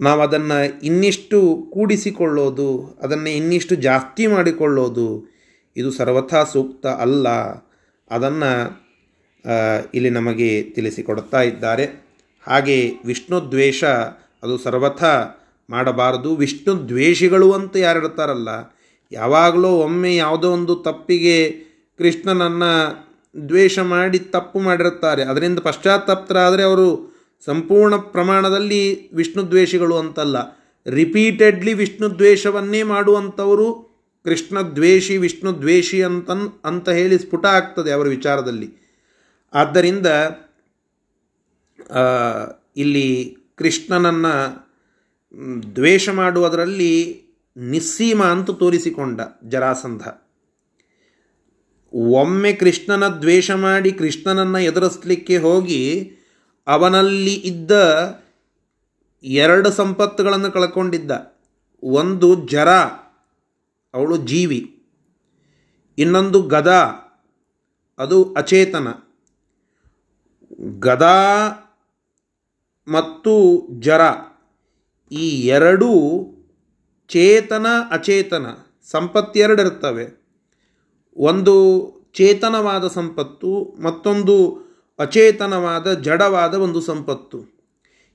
ನಾವು 0.00 0.20
ಅದನ್ನು 0.22 0.58
ಇನ್ನಿಷ್ಟು 0.82 1.38
ಕೂಡಿಸಿಕೊಳ್ಳೋದು, 1.70 2.68
ಅದನ್ನು 3.02 3.30
ಇನ್ನಿಷ್ಟು 3.30 3.74
ಜಾಸ್ತಿ 3.74 4.26
ಮಾಡಿಕೊಳ್ಳೋದು, 4.26 5.08
ಇದು 5.76 5.90
ಸರ್ವಥಾ 5.90 6.44
ಸೂಕ್ತ 6.44 6.86
ಅಲ್ಲ. 6.86 7.28
ಅದನ್ನು 8.10 8.50
ಇಲ್ಲಿ 9.94 10.10
ನಮಗೆ 10.10 10.62
ತಿಳಿಸಿಕೊಡುತ್ತಾ 10.62 11.42
ಇದ್ದಾರೆ. 11.42 11.84
ಹಾಗೆ 12.46 12.92
ವಿಷ್ಣು 13.04 13.50
ದ್ವೇಷ 13.50 13.84
ಅದು 14.42 14.58
ಸರ್ವಥ 14.58 15.04
ಮಾಡಬಾರದು. 15.70 16.36
ವಿಷ್ಣು 16.36 16.88
ದ್ವೇಷಿಗಳು 16.88 17.52
ಅಂತ 17.52 17.76
ಯಾರು 17.76 17.98
ಇರ್ತಾರಲ್ಲ 17.98 18.48
ಯಾವಾಗಲೂ 19.12 19.68
ಒಮ್ಮೆ 19.68 20.16
ಯಾವುದೋ 20.16 20.50
ಒಂದು 20.50 20.74
ತಪ್ಪಿಗೆ 20.74 21.50
ಕೃಷ್ಣನನ್ನು 21.98 23.10
ದ್ವೇಷ 23.48 23.78
ಮಾಡಿ 23.78 24.18
ತಪ್ಪು 24.18 24.60
ಮಾಡಿರುತ್ತಾರೆ. 24.60 25.22
ಅದರಿಂದ 25.22 25.58
ಪಶ್ಚಾತ್ತಪ್ತರಾದರೆ 25.58 26.62
ಅವರು 26.62 27.10
ಸಂಪೂರ್ಣ 27.44 27.96
ಪ್ರಮಾಣದಲ್ಲಿ 27.96 29.14
ವಿಷ್ಣು 29.14 29.48
ದ್ವೇಷಿಗಳು 29.48 29.96
ಅಂತಲ್ಲ. 29.96 30.36
ರಿಪೀಟೆಡ್ಲಿ 30.86 31.72
ವಿಷ್ಣು 31.72 32.18
ದ್ವೇಷವನ್ನೇ 32.18 32.82
ಮಾಡುವಂಥವರು 32.82 33.90
ಕೃಷ್ಣ 34.24 34.60
ದ್ವೇಷಿ, 34.60 35.16
ವಿಷ್ಣು 35.16 35.58
ದ್ವೇಷಿ 35.58 36.02
ಅಂತ 36.02 36.30
ಅಂತ 36.64 36.88
ಹೇಳಿ 36.88 37.18
ಸ್ಫುಟ 37.18 37.46
ಆಗ್ತದೆ 37.46 37.92
ಅವರ 37.92 38.08
ವಿಚಾರದಲ್ಲಿ. 38.08 38.79
ಆದ್ದರಿಂದ 39.52 40.06
ಇಲ್ಲಿ 42.76 43.36
ಕೃಷ್ಣನನ್ನು 43.56 44.34
ದ್ವೇಷ 45.76 46.08
ಮಾಡುವುದರಲ್ಲಿ 46.08 46.92
ನಿಸ್ಸೀಮ 47.56 48.24
ಅಂತ 48.24 48.50
ತೋರಿಸಿಕೊಂಡ 48.50 49.20
ಜರಾಸಂಧ. 49.48 50.02
ಒಮ್ಮೆ 51.92 52.52
ಕೃಷ್ಣನ 52.52 53.08
ದ್ವೇಷ 53.08 53.50
ಮಾಡಿ 53.50 53.92
ಕೃಷ್ಣನನ್ನು 53.92 54.58
ಎದುರಿಸಲಿಕ್ಕೆ 54.58 55.36
ಹೋಗಿ 55.36 56.12
ಅವನಲ್ಲಿ 56.66 57.34
ಇದ್ದ 57.34 57.72
ಎರಡು 59.22 59.70
ಸಂಪತ್ತುಗಳನ್ನು 59.70 60.50
ಕಳ್ಕೊಂಡಿದ್ದ. 60.52 61.10
ಒಂದು 61.82 62.46
ಜರ, 62.46 62.68
ಅವಳು 63.94 64.16
ಜೀವಿ. 64.16 64.60
ಇನ್ನೊಂದು 65.98 66.42
ಗದ, 66.42 66.70
ಅದು 67.98 68.34
ಅಚೇತನ. 68.34 68.88
ಗದಾ 70.78 71.48
ಮತ್ತು 72.88 73.66
ಜರ 73.80 74.00
ಈ 75.12 75.46
ಎರಡೂ 75.46 75.90
ಚೇತನ 77.08 77.66
ಅಚೇತನ 77.90 78.46
ಸಂಪತ್ತು 78.90 79.38
ಎರಡು 79.38 79.62
ಇರ್ತವೆ. 79.62 80.20
ಒಂದು 81.16 81.56
ಚೇತನವಾದ 82.14 82.88
ಸಂಪತ್ತು, 82.88 83.76
ಮತ್ತೊಂದು 83.82 84.58
ಅಚೇತನವಾದ, 84.98 85.92
ಜಡವಾದ 85.92 86.54
ಒಂದು 86.54 86.80
ಸಂಪತ್ತು. 86.80 87.38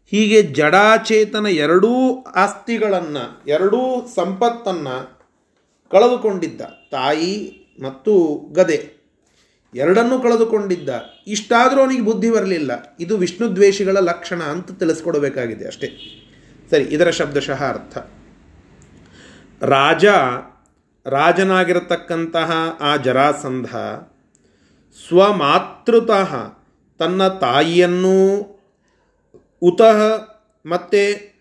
ಹೀಗೆ 0.06 0.42
ಜಡಾಚೇತನ 0.42 1.46
ಎರಡೂ 1.46 2.24
ಆಸ್ತಿಗಳನ್ನು, 2.36 3.44
ಎರಡೂ 3.48 4.08
ಸಂಪತ್ತನ್ನು 4.16 5.20
ಕಳೆದುಕೊಂಡಿದ್ದ 5.92 6.62
ತಾಯಿ 6.92 7.62
ಮತ್ತು 7.84 8.40
ಗದೆ. 8.54 9.05
ಎರಡನ್ನೂ 9.76 10.20
ಕಳೆದುಕೊಂಡಿದ್ದ. 10.20 10.90
ಇಷ್ಟಾದರೂ 11.28 11.80
ಅವನಿಗೆ 11.80 12.02
ಬುದ್ಧಿ 12.02 12.32
ಬರಲಿಲ್ಲ. 12.32 12.96
ಇದು 13.00 13.18
ವಿಷ್ಣು 13.18 13.56
ದ್ವೇಷಿಗಳ 13.56 13.98
ಲಕ್ಷಣ 13.98 14.44
ಅಂತ 14.44 14.72
ತಿಳಿಸ್ಕೊಡಬೇಕಾಗಿದೆ 14.72 15.68
ಅಷ್ಟೇ. 15.68 15.88
ಸರಿ, 16.70 16.84
ಇದರ 16.84 17.10
ಶಬ್ದಶಃ 17.10 17.64
ಅರ್ಥ. 17.64 17.98
ರಾಜ, 19.64 20.06
ರಾಜನಾಗಿರತಕ್ಕಂತಹ 21.06 22.52
ಆ 22.80 22.96
ಜರಾಸಂಧ 22.96 23.66
ಸ್ವಮಾತೃತಃ 25.08 26.36
ತನ್ನ 27.00 27.28
ತಾಯಿಯನ್ನೂ 27.28 28.42
ಉತಃ 29.62 30.02
ಮತ್ತೆ 30.66 31.36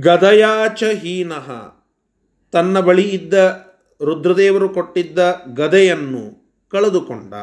ಗದಯಾಚ 0.00 0.82
ಹೀನಃ 0.84 1.74
ತನ್ನ 2.52 2.80
ಬಳಿ 2.80 3.08
ಇದ್ದ 3.08 3.34
ರುದ್ರದೇವರು 4.04 4.68
ಕೊಟ್ಟಿದ್ದ 4.68 5.18
ಗದೆಯನ್ನು 5.54 6.39
ಕಳೆದುಕೊಂಡ. 6.70 7.34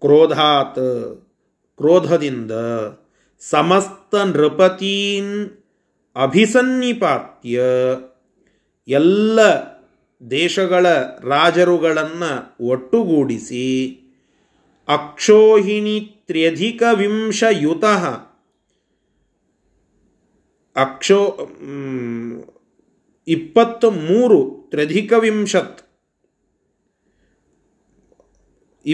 ಕ್ರೋಧಾತ್, 0.00 0.78
ಕ್ರೋಧದಿಂದ 1.76 2.52
ಸಮಸ್ತ 3.40 4.14
ನೃಪತೀನ್ 4.14 5.50
ಅಭಿಸನ್ನಿಪಾತ್ಯ. 6.16 7.62
ಎಲ್ಲ 8.88 9.40
ದೇಶಗಳ 10.30 10.86
ರಾಜರುಗಳನ್ನು 11.20 12.56
ಒಟ್ಟುಗೂಡಿಸಿ 12.66 13.64
ಅಕ್ಷೋಹಿಣಿ 14.88 16.24
ತ್ರ್ಯಧಿಕ 16.26 16.82
ವಿಂಶಯುತ 16.94 17.84
ಅಕ್ಷೋ 20.76 21.20
ಇಪ್ಪತ್ತು 23.28 23.90
ಮೂರು 23.90 24.66
ತ್ರ್ಯಧಿಕ 24.70 25.12
ವಿಂಶತ್ 25.12 25.87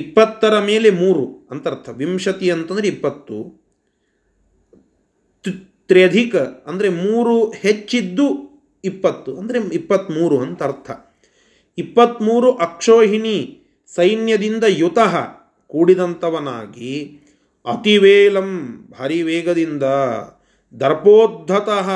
ಇಪ್ಪತ್ತರ 0.01 0.55
ಮೇಲೆ 0.69 0.89
ಮೂರು 1.03 1.25
ಅಂತ 1.53 1.65
ಅರ್ಥ 1.73 1.89
ವಿಂಶತಿ 2.03 2.47
ಅಂತಂದರೆ 2.55 2.87
ಇಪ್ಪತ್ತು. 2.95 3.39
ತ್ರ್ಯಧಿಕ 5.91 6.35
ಅಂದರೆ 6.71 6.89
ಮೂರು 7.05 7.35
ಹೆಚ್ಚಿದ್ದು 7.65 8.27
ಇಪ್ಪತ್ತು. 8.85 9.31
ಅಂದರೆ 9.41 9.59
ಇಪ್ಪತ್ತ್ಮೂರು 9.79 10.37
ಅಂತ 10.45 10.63
ಅರ್ಥ 10.63 10.91
ಇಪ್ಪತ್ತ್ಮೂರು 11.79 12.49
ಅಕ್ಷೋಹಿಣಿ 12.67 13.39
ಸೈನ್ಯದಿಂದ 13.97 14.65
ಯುತಃ 14.83 15.15
ಕೂಡಿದಂಥವನಾಗಿ 15.75 16.95
ಅತಿವೇಲಂ 17.67 18.51
ಭಾರಿ 18.95 19.21
ವೇಗದಿಂದ 19.29 19.85
ದರ್ಪೋದ್ಧತಃ 20.75 21.89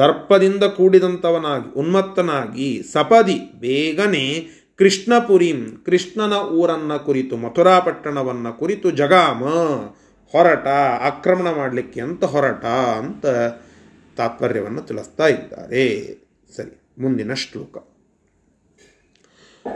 ದರ್ಪದಿಂದ 0.00 0.64
ಕೂಡಿದಂಥವನಾಗಿ, 0.76 1.68
ಉನ್ಮತ್ತನಾಗಿ 1.80 2.68
ಸಪದಿ, 2.92 3.38
ಬೇಗನೆ 3.64 4.26
ಕೃಷ್ಣಪುರಿಂ, 4.82 5.82
ಕೃಷ್ಣನ 5.86 6.32
ಊರನ್ನು 6.32 7.04
ಕುರಿತು, 7.04 7.36
ಮಥುರಾ 7.36 7.80
ಪಟ್ಟಣವನ್ನು 7.80 8.58
ಕುರಿತು 8.58 8.90
ಜಗಾಮ, 8.90 9.44
ಹೊರಟ, 10.32 10.66
ಆಕ್ರಮಣ 11.02 11.56
ಮಾಡಲಿಕ್ಕೆ 11.56 12.00
ಅಂತ 12.00 12.24
ಹೊರಟ 12.24 12.64
ಅಂತ 12.98 13.26
ತಾತ್ಪರ್ಯವನ್ನು 14.16 14.82
ತಿಳಿಸ್ತಾ 14.82 15.28
ಇದ್ದಾರೆ. 15.28 16.12
ಸರಿ, 16.56 16.82
ಮುಂದಿನ 17.02 17.34
ಶ್ಲೋಕ. 17.34 17.76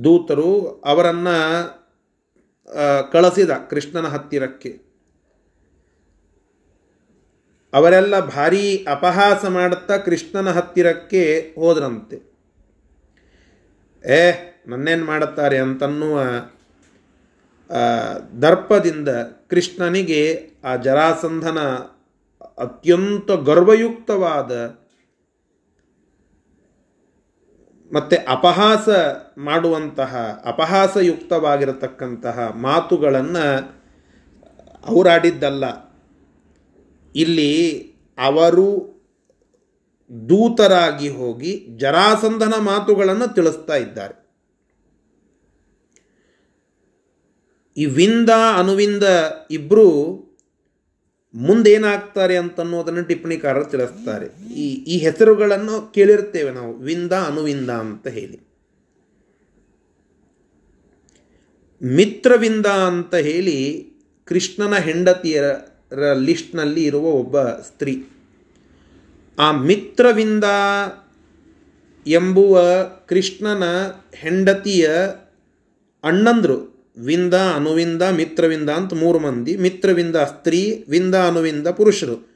ದೂತರು 0.04 0.82
ಅವರನ್ನು 0.86 1.36
ಕಳಿಸಿದ 3.12 3.50
ಕೃಷ್ಣನ 3.70 4.08
ಹತ್ತಿರಕ್ಕೆ. 4.08 4.90
ಅವರೆಲ್ಲ 7.74 8.20
ಭಾರೀ 8.20 8.86
ಅಪಹಾಸ 8.86 9.46
ಮಾಡುತ್ತಾ 9.46 9.98
ಕೃಷ್ಣನ 9.98 10.52
ಹತ್ತಿರಕ್ಕೆ 10.52 11.54
ಹೋದ್ರಂತೆ. 11.56 12.30
ಏ, 14.06 14.32
ನನ್ನೇನು 14.68 15.06
ಮಾಡುತ್ತಾರೆ 15.06 15.58
ಅಂತನ್ನುವ 15.58 16.22
ದರ್ಪದಿಂದ 18.42 19.10
ಕೃಷ್ಣನಿಗೆ 19.50 20.50
ಆ 20.64 20.76
ಜರಾಸಂಧನ 20.76 21.60
ಅತ್ಯಂತ 22.58 23.32
ಗರ್ವಯುಕ್ತವಾದ 23.32 24.52
ಮತ್ತು 27.94 28.32
ಅಪಹಾಸ 28.32 28.90
ಮಾಡುವಂತಹ, 29.38 30.42
ಅಪಹಾಸಯುಕ್ತವಾಗಿರತಕ್ಕಂತಹ 30.46 32.52
ಮಾತುಗಳನ್ನು 32.56 33.80
ಅವರಾಡಿದ್ದಲ್ಲ. 34.86 35.64
ಇಲ್ಲಿ 37.16 37.80
ಅವರು 38.18 39.00
ದೂತರಾಗಿ 40.30 41.10
ಹೋಗಿ 41.10 41.68
ಜರಾಸಂಧನ 41.78 42.54
ಮಾತುಗಳನ್ನು 42.60 43.34
ತಿಳಿಸ್ತಾ 43.34 43.76
ಇದ್ದಾರೆ. 43.76 44.20
ಈ 47.78 47.86
ವಿಂದ, 47.86 48.30
ಅನುವಿಂದ 48.58 49.04
ಇಬ್ಬರು 49.52 50.29
ಮುಂದೇನಾಗ್ತಾರೆ 51.34 52.38
ಅಂತನ್ನೋದನ್ನು 52.38 53.04
ಟಿಪ್ಪಣಿಕಾರರು 53.04 53.66
ತಿಳಿಸ್ತಾರೆ. 53.66 54.54
ಈ 54.54 54.74
ಈ 54.74 54.98
ಹೆಸರುಗಳನ್ನು 54.98 55.94
ಕೇಳಿರ್ತೇವೆ 55.94 56.52
ನಾವು. 56.52 56.78
ವಿಂದ 56.78 57.12
ಅನುವಿಂದ 57.12 57.70
ಅಂತ 57.70 58.08
ಹೇಳಿ. 58.08 58.40
ಮಿತ್ರವಿಂದ 61.84 62.66
ಅಂತ 62.66 63.16
ಹೇಳಿ 63.16 63.90
ಕೃಷ್ಣನ 64.26 64.76
ಹೆಂಡತಿಯರ 64.76 65.44
ಲಿಸ್ಟ್ನಲ್ಲಿ 66.14 66.84
ಇರುವ 66.84 67.06
ಒಬ್ಬ 67.06 67.42
ಸ್ತ್ರೀ. 67.44 68.04
ಆ 69.40 69.52
ಮಿತ್ರವಿಂದ 69.52 70.44
ಎಂಬುವ 72.08 72.84
ಕೃಷ್ಣನ 72.84 73.64
ಹೆಂಡತಿಯ 74.14 74.90
ಅಣ್ಣಂದರು. 76.04 76.79
ವಿಂದ, 77.00 77.34
ಅನುವಿಂದ, 77.34 78.02
ಮಿತ್ರವಿಂದ 78.02 78.70
ಅಂತ 78.70 78.94
ಮೂರು 78.94 79.20
ಮಂದಿ. 79.20 79.58
ಮಿತ್ರವಿಂದ 79.58 80.16
ಸ್ತ್ರೀ, 80.16 80.86
ವಿಂದ, 80.90 81.16
ಅನುವಿಂದ 81.16 81.68
ಪುರುಷರು. 81.68 82.30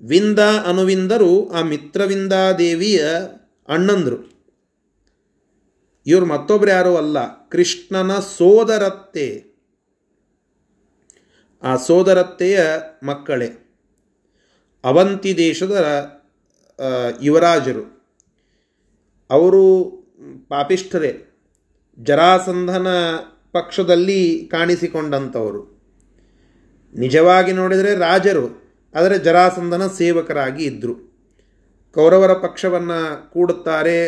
ವಿಂದ, 0.00 0.38
ಅನುವಿಂದರು, 0.38 1.52
ಆ 1.52 1.62
ಮಿತ್ರವಿಂದಾದೇವಿಯ 1.62 3.04
ಅಣ್ಣಂದರು. 3.68 4.36
ಇವರು 6.06 6.26
ಮತ್ತೊಬ್ಬರು 6.26 6.70
ಯಾರೂ 6.70 6.96
ಅಲ್ಲ. 6.96 7.48
ಕೃಷ್ಣನ 7.48 8.18
ಸೋದರತ್ತೆ. 8.18 9.44
ಆ 11.62 11.76
ಸೋದರತ್ತೆಯ 11.76 12.60
ಮಕ್ಕಳೇ. 13.02 13.78
ಅವಂತಿ 14.84 15.36
ದೇಶದ 15.36 16.06
ಯುವರಾಜರು. 17.22 18.06
ಅವರು 19.30 19.84
ಪಾಪಿಷ್ಠರೇ. 20.48 21.22
ಜರಾಸಂಧನ 21.98 22.86
ಪಕ್ಷದಲ್ಲಿ 23.58 24.20
ಕಾಣಿಸಿಕೊಂಡಂಥವರು. 24.52 25.62
ನಿಜವಾಗಿ 26.94 27.52
ನೋಡಿದರೆ 27.52 27.92
ರಾಜರು, 27.98 28.46
ಆದರೆ 28.94 29.16
ಜರಾಸಂಧನ 29.18 29.84
ಸೇವಕರಾಗಿ 29.98 30.62
ಇದ್ದರು 30.64 30.94
ಕೌರವರ 31.96 32.32
ಪಕ್ಷವನ್ನು 32.44 32.98
ಕೂಡುತ್ತಾರೆ 33.32 33.98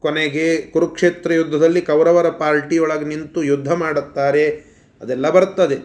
ಕೊನೆಗೆ 0.00 0.46
ಕುರುಕ್ಷೇತ್ರ 0.72 1.30
ಯುದ್ಧದಲ್ಲಿ 1.32 1.80
ಕೌರವರ 1.80 2.28
ಪಾರ್ಟಿಯೊಳಗೆ 2.42 3.06
ನಿಂತು 3.08 3.40
ಯುದ್ಧ 3.42 3.70
ಮಾಡುತ್ತಾರೆ, 3.82 4.44
ಅದೆಲ್ಲ 5.00 5.26
ಬರ್ತದೆ. 5.30 5.78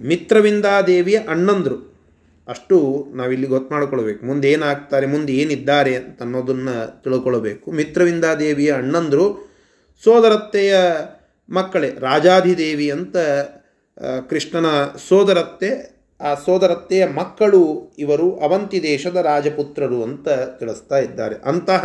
ಮಿತ್ರವಿಂದಾದೇವಿಯ 0.00 1.18
ಅಣ್ಣಂದರು. 1.32 1.76
ಅಷ್ಟು 2.48 2.76
ನಾವಿಲ್ಲಿ 3.14 3.46
ಗೊತ್ತು 3.46 3.70
ಮಾಡ್ಕೊಳ್ಬೇಕು 3.74 4.22
ಮುಂದೆ 4.26 4.48
ಏನಾಗ್ತಾರೆ, 4.52 5.06
ಮುಂದೆ 5.06 5.32
ಏನಿದ್ದಾರೆ 5.42 5.92
ಅಂತ 5.96 6.22
ಅನ್ನೋದನ್ನು 6.22 6.74
ತಿಳ್ಕೊಳ್ಬೇಕು. 7.04 7.66
ಮಿತ್ರವಿಂದಾದೇವಿಯ 7.72 8.70
ಅಣ್ಣಂದರು. 8.72 9.26
ಸೋದರತ್ತೆಯ 10.04 10.74
ಮಕ್ಕಳೇ, 11.48 11.90
ರಾಜಾಧಿದೇವಿ 12.00 12.90
ಅಂತ 12.90 13.16
ಕೃಷ್ಣನ 14.30 14.68
ಸೋದರತ್ತೆ, 15.08 15.70
ಆ 16.20 16.34
ಸೋದರತ್ತೆಯ 16.34 17.06
ಮಕ್ಕಳು 17.06 17.62
ಇವರು 17.98 18.26
ಅವಂತಿ 18.38 18.78
ದೇಶದ 18.82 19.16
ರಾಜಪುತ್ರರು 19.16 20.02
ಅಂತ 20.02 20.28
ತಿಳಿಸ್ತಾ 20.58 20.98
ಇದ್ದಾರೆ. 20.98 21.36
ಅಂತಹ 21.44 21.84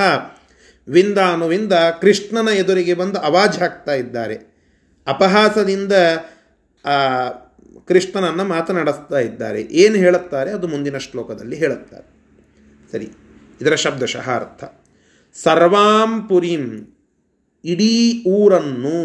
ವಿಂದ 0.87 1.17
ಅನ್ನುವಿಂದ 1.17 1.73
ಕೃಷ್ಣನ 2.01 2.49
ಎದುರಿಗೆ 2.55 2.93
ಬಂದು 2.93 3.19
ಅವಾಜ್ 3.19 3.57
ಹಾಕ್ತಾ 3.59 3.93
ಇದ್ದಾರೆ. 3.93 4.37
ಅಪಹಾಸದಿಂದ 5.07 5.93
ಕೃಷ್ಣನನ್ನು 7.87 8.43
ಮಾತನಾಡಿಸ್ತಾ 8.43 9.19
ಇದ್ದಾರೆ. 9.19 9.61
ಏನು 9.61 9.95
ಹೇಳುತ್ತಾರೆ? 9.95 10.49
ಅದು 10.51 10.67
ಮುಂದಿನ 10.67 10.97
ಶ್ಲೋಕದಲ್ಲಿ 10.97 11.55
ಹೇಳುತ್ತಾರೆ. 11.55 12.07
ಸರಿ, 12.91 13.07
ಇದರ 13.61 13.75
ಶಬ್ದಶಃ 13.75 14.27
ಅರ್ಥ 14.35 14.63
ಸರ್ವಾಂ 15.33 16.27
ಪುರಿಂ, 16.27 16.65
ಇಡೀ 17.63 18.23
ಊರನ್ನು 18.27 18.97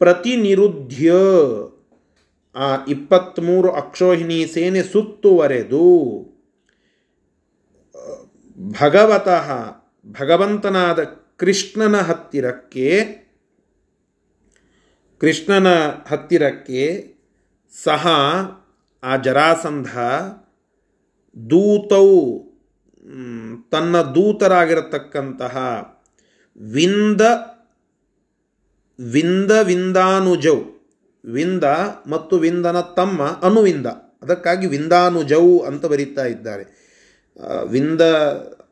ಪ್ರತಿನಿರುದ್ಧ್ಯ. 0.00 1.10
ಆ 2.56 2.66
ಇಪ್ಪತ್ತ್ಮೂರು 2.88 3.72
ಅಕ್ಷೋಹಿಣಿ 3.72 4.46
ಸೇನೆ 4.46 4.82
ಸುತ್ತುವರೆದು 4.82 5.86
ಭಗವತಃ 8.76 9.48
ಭಗವಂತನಾದ 10.14 11.00
ಕೃಷ್ಣನ 11.36 11.96
ಹತ್ತಿರಕ್ಕೆ 12.00 12.86
ಕೃಷ್ಣನ 15.20 15.68
ಹತ್ತಿರಕ್ಕೆ 16.08 16.82
ಸಹ 17.74 18.04
ಆ 19.02 19.16
ಜರಾಸಂಧ 19.16 19.90
ದೂತವು 21.36 22.20
ಮ್, 23.04 23.52
ತನ್ನ 23.70 24.02
ದೂತರಾಗಿರತಕ್ಕಂತಹ 24.14 25.56
ವಿಂದ 26.60 27.22
ವಿಂದ 28.98 29.50
ವಿಂದಾನುಜೌ. 29.50 30.56
ವಿಂದ 31.24 31.64
ಮತ್ತು 32.06 32.38
ವಿಂದನ 32.38 32.80
ತಮ್ಮ 32.80 33.22
ಅನುವಿಂದ 33.22 33.86
ಅದಕ್ಕಾಗಿ 34.22 34.66
ವಿಂದಾನುಜೌ 34.66 35.58
ಅಂತ 35.58 35.86
ಬರೀತಾ 35.86 36.24
ಇದ್ದಾರೆ. 36.24 36.64
ವಿಂದ 37.68 38.00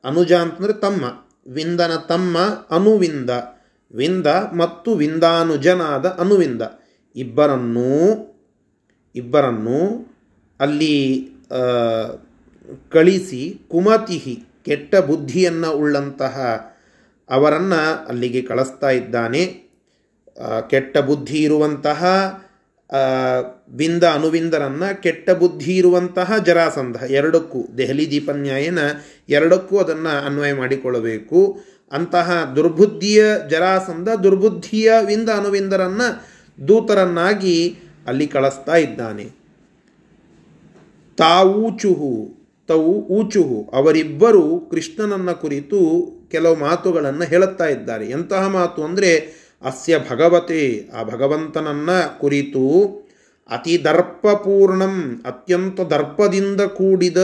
ಅನುಜ 0.04 0.32
ಅಂತಂದರೆ 0.32 0.72
ತಮ್ಮ. 0.72 1.04
ವಿಂದನ 1.46 1.96
ತಮ್ಮ 1.96 2.38
ಅನುವಿಂದ 2.70 3.30
ವಿಂದ 3.94 4.26
ಮತ್ತು 4.56 4.94
ವಿಂದಾನುಜನಾದ 4.94 6.06
ಅನುವಿಂದ 6.06 6.62
ಇಬ್ಬರನ್ನೂ, 7.16 7.92
ಇಬ್ಬರನ್ನು 9.14 9.80
ಅಲ್ಲಿ 10.60 11.28
ಕಳಿಸಿ 12.90 13.60
ಕುಮತಿಹಿ, 13.68 14.34
ಕೆಟ್ಟ 14.64 14.96
ಬುದ್ಧಿಯನ್ನು 14.96 15.70
ಉಳ್ಳಂತಹ 15.72 16.36
ಅವರನ್ನು 17.30 18.06
ಅಲ್ಲಿಗೆ 18.06 18.42
ಕಳಿಸ್ತಾ 18.42 18.90
ಇದ್ದಾನೆ. 18.90 19.63
ಕೆಟ್ಟ 20.70 20.98
ಬುದ್ಧಿ 20.98 21.38
ಇರುವಂತಹ 21.42 22.04
ಬಿಂದ 22.90 23.76
ವಿಂದ 23.76 24.04
ಅನುವಿಂದರನ್ನು 24.04 25.02
ಕೆಟ್ಟ 25.02 25.30
ಬುದ್ಧಿ 25.30 25.76
ಇರುವಂತಹ 25.76 26.38
ಜರಾಸಂಧ, 26.38 26.96
ಎರಡಕ್ಕೂ, 27.10 27.66
ದೆಹಲಿ 27.78 28.10
ದೀಪನ್ಯಾಯನ 28.10 28.78
ಎರಡಕ್ಕೂ 29.28 29.78
ಅದನ್ನು 29.78 30.26
ಅನ್ವಯ 30.26 30.52
ಮಾಡಿಕೊಳ್ಳಬೇಕು. 30.52 31.60
ಅಂತಹ 31.92 32.52
ದುರ್ಬುದ್ಧಿಯ 32.56 33.24
ಜರಾಸಂಧ, 33.50 34.08
ದುರ್ಬುದ್ಧಿಯ 34.08 34.92
ವಿಂದ 35.06 35.28
ಅನುವಿಂದರನ್ನು 35.28 36.08
ದೂತರನ್ನಾಗಿ 36.68 37.78
ಅಲ್ಲಿ 38.06 38.26
ಕಳಿಸ್ತಾ 38.26 38.76
ಇದ್ದಾನೆ. 38.76 39.24
ತಾವೂಚುಹು 41.16 42.44
ತವು 42.66 42.92
ಊಚುಹು 42.92 43.70
ಅವರಿಬ್ಬರು 43.74 44.68
ಕೃಷ್ಣನನ್ನ 44.70 45.30
ಕುರಿತು 45.30 45.80
ಕೆಲವು 46.30 46.56
ಮಾತುಗಳನ್ನು 46.56 47.24
ಹೇಳುತ್ತಾ 47.24 47.66
ಇದ್ದಾರೆ. 47.66 48.06
ಎಂತಹ 48.06 48.48
ಮಾತು 48.48 48.84
ಅಂದರೆ 48.84 49.43
ಅಸ್ಯ 49.64 49.94
ಭಗವತೆ, 50.10 50.62
ಆ 50.94 51.02
ಭಗವಂತನನ್ನ 51.02 51.90
ಕುರಿತು 52.20 52.64
ಅತಿ 53.50 53.84
ದರ್ಪಪೂರ್ಣಂ 53.84 55.22
ಅತ್ಯಂತ 55.26 55.80
ದರ್ಪದಿಂದ 55.80 56.60
ಕೂಡಿದ 56.60 57.20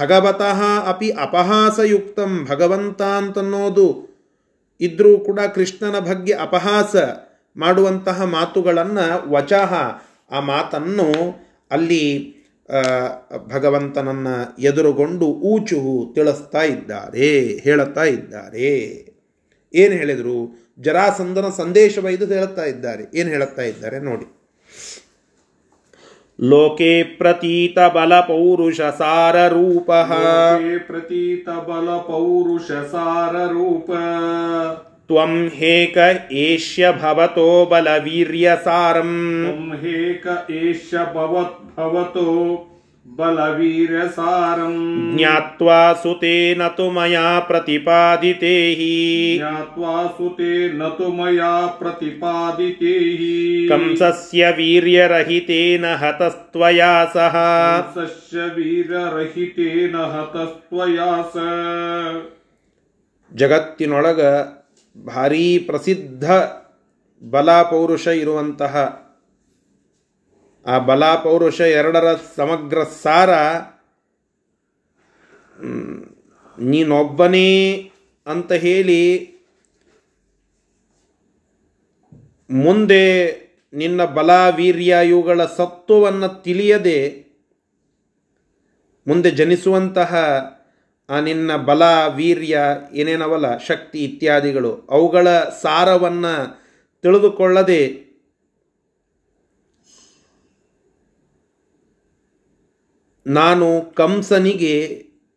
ಭಗವತಃ 0.00 0.60
ಅಪಿ 0.86 1.08
ಅಪಹಾಸಯುಕ್ತಂ 1.10 2.32
ಭಗವಂತ 2.50 3.02
ಅಂತನ್ನೋದು 3.02 3.86
ಇದ್ರೂ 4.80 5.18
ಕೂಡ 5.18 5.40
ಕೃಷ್ಣನ 5.54 5.98
ಬಗ್ಗೆ 5.98 6.32
ಅಪಹಾಸ 6.32 6.94
ಮಾಡುವಂತಹ 7.56 8.22
ಮಾತುಗಳನ್ನು 8.24 9.06
ವಚಃ 9.32 9.72
ಆ 10.30 10.40
ಮಾತನ್ನು 10.40 11.08
ಅಲ್ಲಿ 11.70 12.04
ಭಗವಂತನನ್ನ 13.46 14.28
ಎದುರುಗೊಂಡು 14.58 15.26
ಊಚುಹು 15.26 16.12
ತಿಳಿಸ್ತಾ 16.14 16.62
ಇದ್ದಾರೆ, 16.62 17.30
ಹೇಳುತ್ತಾ 17.64 18.04
ಇದ್ದಾರೆ. 18.04 18.70
ಏನು 19.74 19.94
ಹೇಳಿದರು? 19.94 20.38
ಜರಾಸಂದನ 20.80 21.48
ಸಂದೇಶವೈದು 21.56 22.26
ಹೇಳುತ್ತಾ 22.26 22.64
ಇದ್ದಾರೆ. 22.64 23.18
ಏನು 23.18 23.30
ಹೇಳುತ್ತಾ 23.30 23.62
ಇದ್ದಾರೆ 23.62 23.98
ನೋಡಿ. 23.98 24.42
ಲೋಕೆ 26.40 27.02
ಪ್ರತೀತ 27.02 27.78
ಬಲ 27.78 28.20
ಪೌರುಷ 28.20 28.80
ಸಾರ 28.80 29.48
ರೂಪ. 29.48 29.90
ಪ್ರತೀತ 30.86 31.48
ಬಲ 31.48 31.96
ಪೌರುಷ 31.96 32.70
ಸಾರ 32.70 33.36
ರೂಪ. 33.36 33.90
ತ್ವಂ 35.06 35.48
ಹೇಕ 35.48 35.98
ಏಷ್ಯ 36.32 36.92
ಭವತೋ 36.92 37.64
ಬಲವೀರ್ಯ 37.64 38.56
ಸಾರಂ. 38.64 39.44
ತ್ವಂ 39.50 39.72
ಹೇಕ 39.80 40.26
ಏಷ್ಯ 40.50 40.98
ಭವತ್ 41.14 41.76
ಭವತೋ. 41.76 42.68
बलवीरसारम् 43.05 44.75
ज्ञात्वा 45.17 45.77
सुते 46.01 46.33
न 46.59 46.67
तु 46.77 46.89
मया 46.91 47.27
प्रतिपादिते 47.47 48.53
हि 48.79 48.95
ज्ञात्वा 49.37 49.95
सुते 50.17 50.51
न 50.73 50.89
तु 50.97 51.11
मया 51.13 51.51
प्रतिपादिते 51.79 52.93
हि 53.19 53.67
कंसस्य 53.71 54.51
वीर्यरहितेन 54.57 55.85
हतस्त्वया 56.03 56.93
सह 57.15 57.37
कंसस्य 57.37 58.47
वीररहितेन 58.57 59.95
हतस्त्वया 60.15 61.11
स 61.35 61.47
ಜಗತ್ತಿನೊಳಗ 63.31 64.21
ಭಾರೀ 64.95 65.43
ಪ್ರಸಿದ್ಧ 65.67 66.25
ಬಲ 67.23 67.49
ಪೌರುಷ 67.71 68.07
ಇರುವಂತಹ 68.21 68.75
ಆ 70.66 70.78
ಬಲ 70.78 71.14
ಪೌರುಷ 71.14 71.60
ಎರಡರ 71.60 72.16
ಸಮಗ್ರ 72.36 72.82
ಸಾರ 72.82 73.30
ನೀನೊಬ್ಬನೇ 76.58 77.90
ಅಂತ 78.26 78.52
ಹೇಳಿ 78.52 79.32
ಮುಂದೆ 82.50 83.32
ನಿನ್ನ 83.72 84.04
ಬಲ 84.04 84.30
ವೀರ್ಯ 84.56 84.96
ಇವುಗಳ 85.08 85.44
ಸತ್ವವನ್ನು 85.44 86.42
ತಿಳಿಯದೆ 86.42 87.32
ಮುಂದೆ 89.06 89.30
ಜನಿಸುವಂತಹ 89.30 90.14
ಆ 91.08 91.20
ನಿನ್ನ 91.20 91.56
ಬಲ 91.56 91.82
ವೀರ್ಯ 92.14 92.58
ಏನೇನವಲ್ಲ, 92.92 93.58
ಶಕ್ತಿ 93.58 94.04
ಇತ್ಯಾದಿಗಳು, 94.04 94.86
ಅವುಗಳ 94.90 95.28
ಸಾರವನ್ನು 95.30 96.62
ತಿಳಿದುಕೊಳ್ಳದೆ 97.02 98.01
ನಾನು 103.26 103.94
ಕಂಸನಿಗೆ 103.94 104.74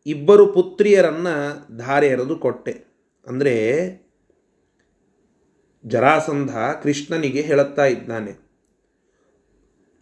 ಇಬ್ಬರು 0.06 0.45
ಪುತ್ರಿಯರನ್ನು 0.48 1.36
ಧಾರೆ 1.78 2.08
ಎರೆದು 2.08 2.36
ಕೊಟ್ಟೆ. 2.36 2.74
ಅಂದರೆ 3.26 3.56
ಜರಾಸಂಧ 5.84 6.52
ಕೃಷ್ಣನಿಗೆ 6.84 7.41
ಹೇಳುತ್ತಾ 7.41 7.86
ಇದ್ದಾನೆ, 7.86 8.34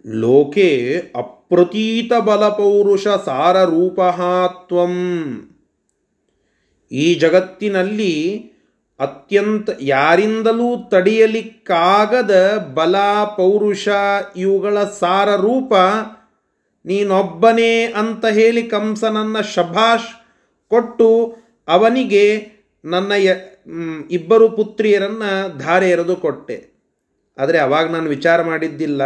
ಲೋಕೆ 0.06 0.70
ಅಪ್ರತೀತ 1.16 2.14
ಬಲಪೌರುಷ 2.20 3.06
ಸಾರ 3.26 3.58
ರೂಪಹಾತ್ವಂ 3.64 4.96
ಈ 6.92 7.06
ಜಗತ್ತಿನಲ್ಲಿ 7.16 8.16
ಅತ್ಯಂತ 9.00 9.70
ಯಾರಿಂದಲೂ 9.82 10.70
ತಡೆಯಲಿಕ್ಕಾಗದ 10.90 12.34
ಬಲ 12.74 12.96
ಪೌರುಷ 13.38 13.88
ಇವುಗಳ 14.38 14.84
ಸಾರ 15.00 15.30
ರೂಪ 15.36 15.74
ನೀನೊಬ್ಬನೇ 16.86 17.86
ಅಂತ 17.86 18.26
ಹೇಳಿ 18.26 18.68
ಕಂಸನನ್ನ 18.68 19.42
ಶಭಾಷ್ 19.42 20.10
ಕೊಟ್ಟು 20.70 21.38
ಅವನಿಗೆ 21.68 22.24
ನನ್ನ 22.86 23.12
ಇಬ್ಬರು 24.12 24.50
ಪುತ್ರಿಯರನ್ನು 24.50 25.58
ಧಾರೆ 25.58 25.90
ಎರೆದು 25.90 26.16
ಕೊಟ್ಟೆ. 26.16 26.70
ಆದರೆ 27.38 27.58
ಅವಾಗ 27.60 27.92
ನಾನು 27.92 28.10
ವಿಚಾರ 28.10 28.42
ಮಾಡಿದ್ದಿಲ್ಲ. 28.42 29.04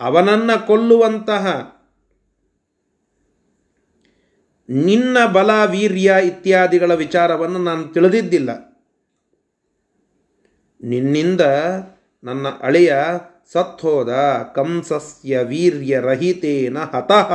ಅವನನ್ನು 0.00 0.66
ಕೊಲ್ಲುವಂತಹ 0.66 1.74
ನಿನ್ನ 4.70 5.26
ಬಲ, 5.26 5.64
ವೀರ್ಯ 5.64 6.14
ಇತ್ಯಾದಿಗಳ 6.24 6.94
ವಿಚಾರವನ್ನು 6.94 7.58
ನಾನು 7.58 7.84
ತಿಳಿದಿದ್ದಿಲ್ಲ. 7.88 8.50
ನಿನ್ನಿಂದ 10.82 11.40
ನನ್ನ 12.24 12.48
ಅಳೆಯ 12.60 12.96
ಸತ್ಹೋದ 13.52 14.12
ಕಂಸಸ್ಯ 14.54 15.38
ವೀರ್ಯರಹಿತೇನ 15.38 16.78
ಹತಃ. 16.78 17.32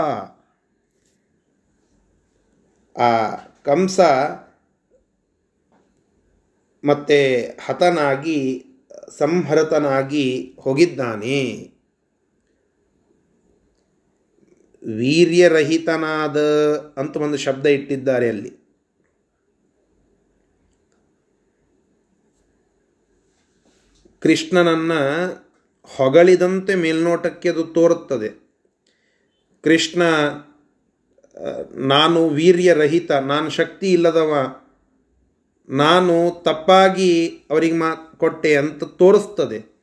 ಆ 2.97 3.36
ಕಂಸ 3.63 3.99
ಮತ್ತೆ 6.84 7.43
ಹತನಾಗಿ 7.65 8.65
ಸಂಹರತನಾಗಿ 9.17 10.58
ಹೋಗಿದ್ದಾನೆ. 10.60 11.73
ವೀರ್ಯರಹಿತನಾದ 14.97 16.38
ಅಂತ 16.97 17.17
ಒಂದು 17.17 17.38
ಶಬ್ದ 17.38 17.65
ಇಟ್ಟಿದ್ದಾರೆ 17.65 18.30
ಅಲ್ಲಿ. 18.30 18.63
ಕೃಷ್ಣನನ್ನ 24.19 24.91
ಹೊಗಳಿದಂತೆ 25.84 26.76
ಮೇಲ್ನೋಟಕ್ಕೆ 26.76 27.50
ಅದು 27.50 27.63
ತೋರುತ್ತದೆ. 27.63 28.30
ಕೃಷ್ಣ 29.63 30.02
ನಾನು 31.76 32.30
ವೀರ್ಯರಹಿತ 32.30 33.12
ನಾನು 33.12 33.50
ಶಕ್ತಿ 33.50 33.93
ಇಲ್ಲದವ, 33.93 34.34
ನಾನು 35.69 36.43
ತಪ್ಪಾಗಿ 36.43 37.28
ಅವರಿಗೆ 37.50 37.74
ಮಾ 37.74 37.96
ಕೊಟ್ಟೆ 38.17 38.56
ಅಂತ 38.56 38.84
ತೋರಿಸ್ತದೆ. 38.84 39.74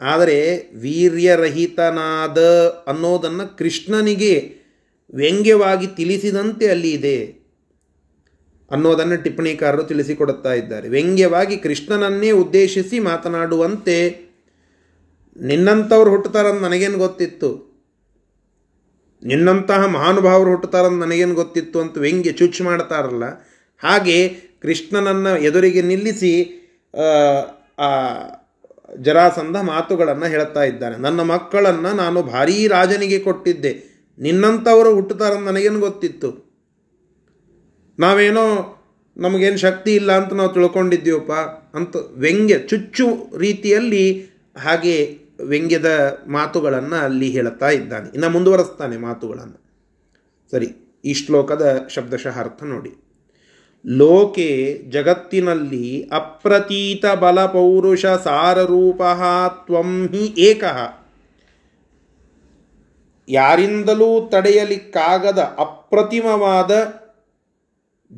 ಆದರೆ 0.00 0.70
ವೀರ್ಯರಹಿತನಾದ 0.78 2.38
ಅನ್ನೋದನ್ನು 2.86 3.56
ಕೃಷ್ಣನಿಗೆ 3.56 4.54
ವ್ಯಂಗ್ಯವಾಗಿ 5.14 5.86
ತಿಳಿಸಿದಂತೆ 5.86 6.70
ಅಲ್ಲಿ 6.70 6.90
ಇದೆ 6.92 7.18
ಅನ್ನೋದನ್ನು 8.70 9.22
ಟಿಪ್ಪಣಿಕಾರರು 9.22 9.82
ತಿಳಿಸಿಕೊಡುತ್ತಾ 9.82 10.52
ಇದ್ದಾರೆ. 10.52 10.88
ವ್ಯಂಗ್ಯವಾಗಿ 10.88 11.56
ಕೃಷ್ಣನನ್ನೇ 11.56 12.30
ಉದ್ದೇಶಿಸಿ 12.30 12.98
ಮಾತನಾಡುವಂತೆ 13.00 14.27
ನಿನ್ನಂಥವ್ರು 15.38 16.10
ಹುಟ್ಟುತ್ತಾರಂತ 16.10 16.62
ನನಗೇನು 16.62 16.98
ಗೊತ್ತಿತ್ತು? 16.98 17.50
ನಿನ್ನಂತಹ 19.24 19.86
ಮಹಾನುಭಾವರು 19.86 20.50
ಹುಟ್ಟುತ್ತಾರಂತ 20.50 21.02
ನನಗೇನು 21.02 21.34
ಗೊತ್ತಿತ್ತು 21.34 21.80
ಅಂತ 21.80 21.98
ವ್ಯಂಗ್ಯ 21.98 22.32
ಚುಚ್ಚು 22.32 22.64
ಮಾಡ್ತಾರಲ್ಲ? 22.64 23.24
ಹಾಗೆ 23.78 24.28
ಕೃಷ್ಣನನ್ನು 24.62 25.38
ಎದುರಿಗೆ 25.38 25.82
ನಿಲ್ಲಿಸಿ, 25.82 26.32
ಆ 27.78 27.88
ಜರಾಸಂಧ 29.00 29.56
ಮಾತುಗಳನ್ನು 29.56 30.26
ಹೇಳ್ತಾ 30.26 30.62
ಇದ್ದಾನೆ. 30.64 30.96
ನನ್ನ 30.96 31.20
ಮಕ್ಕಳನ್ನು 31.20 31.92
ನಾನು 31.92 32.22
ಭಾರೀ 32.22 32.66
ರಾಜನಿಗೆ 32.66 33.18
ಕೊಟ್ಟಿದ್ದೆ. 33.18 33.72
ನಿನ್ನಂಥವರು 34.18 34.94
ಹುಟ್ಟುತ್ತಾರಂತ 34.94 35.48
ನನಗೇನು 35.48 35.80
ಗೊತ್ತಿತ್ತು? 35.80 36.48
ನಾವೇನೋ 37.98 38.74
ನಮಗೇನು 39.16 39.56
ಶಕ್ತಿ 39.56 39.94
ಇಲ್ಲ 39.94 40.12
ಅಂತ 40.12 40.32
ನಾವು 40.32 40.52
ತಿಳ್ಕೊಂಡಿದ್ದೀವಪ್ಪ 40.52 41.32
ಅಂತ 41.76 41.96
ವ್ಯಂಗ್ಯ 41.96 42.58
ಚುಚ್ಚು 42.58 43.38
ರೀತಿಯಲ್ಲಿ 43.38 44.20
ಹಾಗೆ 44.56 45.27
ವ್ಯಂಗ್ಯದ 45.46 46.18
ಮಾತುಗಳನ್ನು 46.26 46.96
ಅಲ್ಲಿ 46.96 47.30
ಹೇಳುತ್ತಾ 47.30 47.68
ಇದ್ದಾನೆ. 47.68 48.10
ಇನ್ನು 48.10 48.30
ಮುಂದುವರೆಸ್ತಾನೆ 48.30 48.96
ಮಾತುಗಳನ್ನು. 48.96 49.58
ಸರಿ, 50.50 50.68
ಈ 51.04 51.14
ಶ್ಲೋಕದ 51.14 51.86
ಶಬ್ದಶಃ 51.90 52.40
ಅರ್ಥ 52.40 52.62
ನೋಡಿ. 52.62 53.04
ಲೋಕೆ 53.86 54.82
ಜಗತ್ತಿನಲ್ಲಿ 54.88 56.08
ಅಪ್ರತೀತ 56.12 57.06
ಬಲ 57.06 57.46
ಪೌರುಷ 57.46 58.06
ಸಾರರೂಪ 58.06 59.02
ತ್ವಂ 59.66 60.08
ಹಿ 60.08 60.34
ಏಕ. 60.38 60.64
ಯಾರಿಂದಲೂ 63.28 64.28
ತಡೆಯಲಿಕ್ಕಾಗದ 64.28 65.38
ಅಪ್ರತಿಮವಾದ 65.58 66.70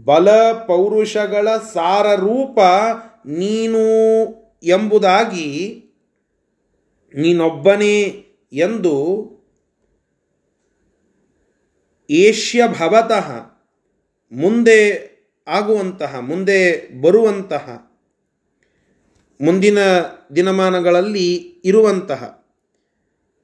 ಬಲ 0.05 0.53
ಪೌರುಷಗಳ 0.53 1.49
ಸಾರರೂಪ 1.57 2.59
ನೀನು 3.27 3.85
ಎಂಬುದಾಗಿ 4.63 5.85
ನೀನೊಬ್ಬನೇ 7.15 8.25
ಎಂದು 8.53 8.95
ಏಷ್ಯ 12.11 12.63
ಭವತಃ 12.69 13.31
ಮುಂದೆ 14.33 15.11
ಆಗುವಂತಹ, 15.49 16.19
ಮುಂದೆ 16.21 16.89
ಬರುವಂತಹ, 17.01 17.91
ಮುಂದಿನ 19.41 19.79
ದಿನಮಾನಗಳಲ್ಲಿ 20.37 21.35
ಇರುವಂತಹ, 21.65 22.45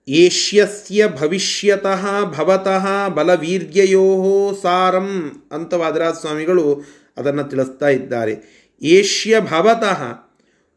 ಏಷ್ಯಸ್ಯ 0.08 1.08
ಭವಿಷ್ಯತಃ 1.08 2.24
ಭವತಃ 2.24 3.08
ಬಲವೀರ್ಯಯೋ 3.08 4.58
ಸಾರಂ 4.62 5.42
ಅಂತ 5.52 5.74
ವಾದರಾಜ 5.74 6.14
ಸ್ವಾಮಿಗಳು 6.14 6.82
ಅದನ್ನು 7.16 7.44
ತಿಳಿಸ್ತಾ 7.44 7.88
ಇದ್ದಾರೆ. 7.88 8.66
ಏಷ್ಯ 8.82 9.40
ಭವತಃ 9.40 10.02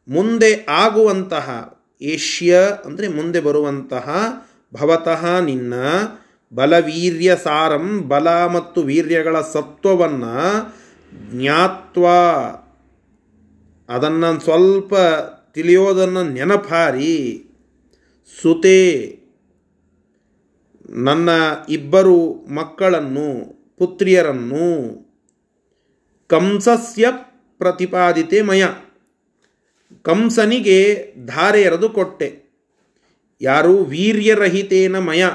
ಮುಂದೆ 0.08 0.66
ಆಗುವಂತಹ 0.70 1.79
ಏಷ್ಯ 2.02 2.58
ಅಂದರೆ 2.86 3.08
ಮುಂದೆ 3.08 3.40
ಬರುವಂತಹ 3.40 4.32
ಭವತಃ 4.74 5.40
ನಿನ್ನ 5.40 5.74
ಬಲವೀರ್ಯ 6.54 7.36
ಸಾರಂ, 7.44 8.08
ಬಲ 8.08 8.30
ಮತ್ತು 8.30 8.82
ವೀರ್ಯಗಳ 8.82 9.42
ಸತ್ವವನ್ನು 9.42 10.36
ಜ್ಞಾತ್ವ. 11.32 12.06
ಅದನ್ನು 13.90 14.40
ಸ್ವಲ್ಪ 14.40 14.96
ತಿಳಿಯೋದನ್ನು 15.52 16.24
ನೆನಪಾರಿ. 16.24 17.46
ಸುತೆ. 18.42 19.20
ನನ್ನ 20.90 21.30
ಇಬ್ಬರು 21.70 22.48
ಮಕ್ಕಳನ್ನು, 22.50 23.60
ಪುತ್ರಿಯರನ್ನು 23.78 24.96
ಕಂಸಸ್ಯ 26.28 27.06
ಪ್ರತಿಪಾದಿತೆ 27.58 28.42
ಮಯ. 28.42 28.66
ಕಂಸನಿಗೆ 30.02 31.06
ಧಾರೆ 31.26 31.62
ಎರೆದು 31.62 31.90
ಕೊಟ್ಟೆ. 31.90 32.50
ಯಾರು 33.42 33.84
ವೀರ್ಯರಹಿತೇನ 33.84 35.00
ಮಯ, 35.00 35.26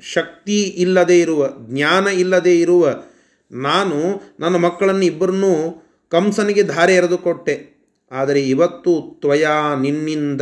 ಶಕ್ತಿ 0.00 0.62
ಇಲ್ಲದೆ 0.62 1.20
ಇರುವ, 1.20 1.48
ಜ್ಞಾನ 1.48 2.06
ಇಲ್ಲದೆ 2.06 2.60
ಇರುವ, 2.60 3.04
ನಾನು 3.52 4.22
ನನ್ನ 4.40 4.56
ಮಕ್ಕಳನ್ನು 4.56 5.04
ಇಬ್ಬರನ್ನೂ 5.04 5.86
ಕಂಸನಿಗೆ 6.08 6.62
ಧಾರೆ 6.62 6.94
ಎರೆದು 6.94 7.18
ಕೊಟ್ಟೆ. 7.18 7.80
ಆದರೆ 8.10 8.48
ಇವತ್ತು 8.48 9.18
ತ್ವಯ 9.20 9.46
ನಿನ್ನಿಂದ 9.80 10.40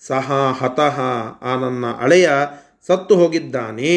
ಸಹ 0.00 0.56
ಹತಃ 0.58 1.00
ಆ 1.42 1.60
ನನ್ನ 1.60 1.86
ಅಳೆಯ 1.86 2.30
ಸತ್ತು 2.86 3.16
ಹೋಗಿದ್ದಾನೆ 3.16 3.96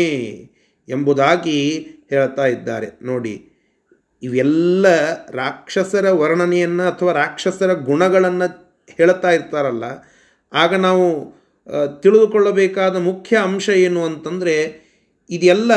ಎಂಬುದಾಗಿ 0.89 1.79
ಹೇಳ್ತಾ 2.09 2.45
ಇದ್ದಾರೆ. 2.45 2.87
ನೋಡಿ 3.01 3.48
ಇವೆಲ್ಲ 4.23 4.85
ರಾಕ್ಷಸರ 5.31 6.05
ವರ್ಣನೆಯನ್ನು 6.11 6.83
ಅಥವಾ 6.83 7.11
ರಾಕ್ಷಸರ 7.13 7.73
ಗುಣಗಳನ್ನು 7.73 8.47
ಹೇಳ್ತಾ 8.97 9.29
ಇರ್ತಾರಲ್ಲ, 9.31 9.85
ಆಗ 10.53 10.73
ನಾವು 10.87 11.05
ತಿಳಿದುಕೊಳ್ಳಬೇಕಾದ 12.01 12.95
ಮುಖ್ಯ 12.95 13.33
ಅಂಶ 13.37 13.69
ಏನು 13.69 14.01
ಅಂತಂದರೆ, 14.03 14.55
ಇದೆಲ್ಲ 15.29 15.71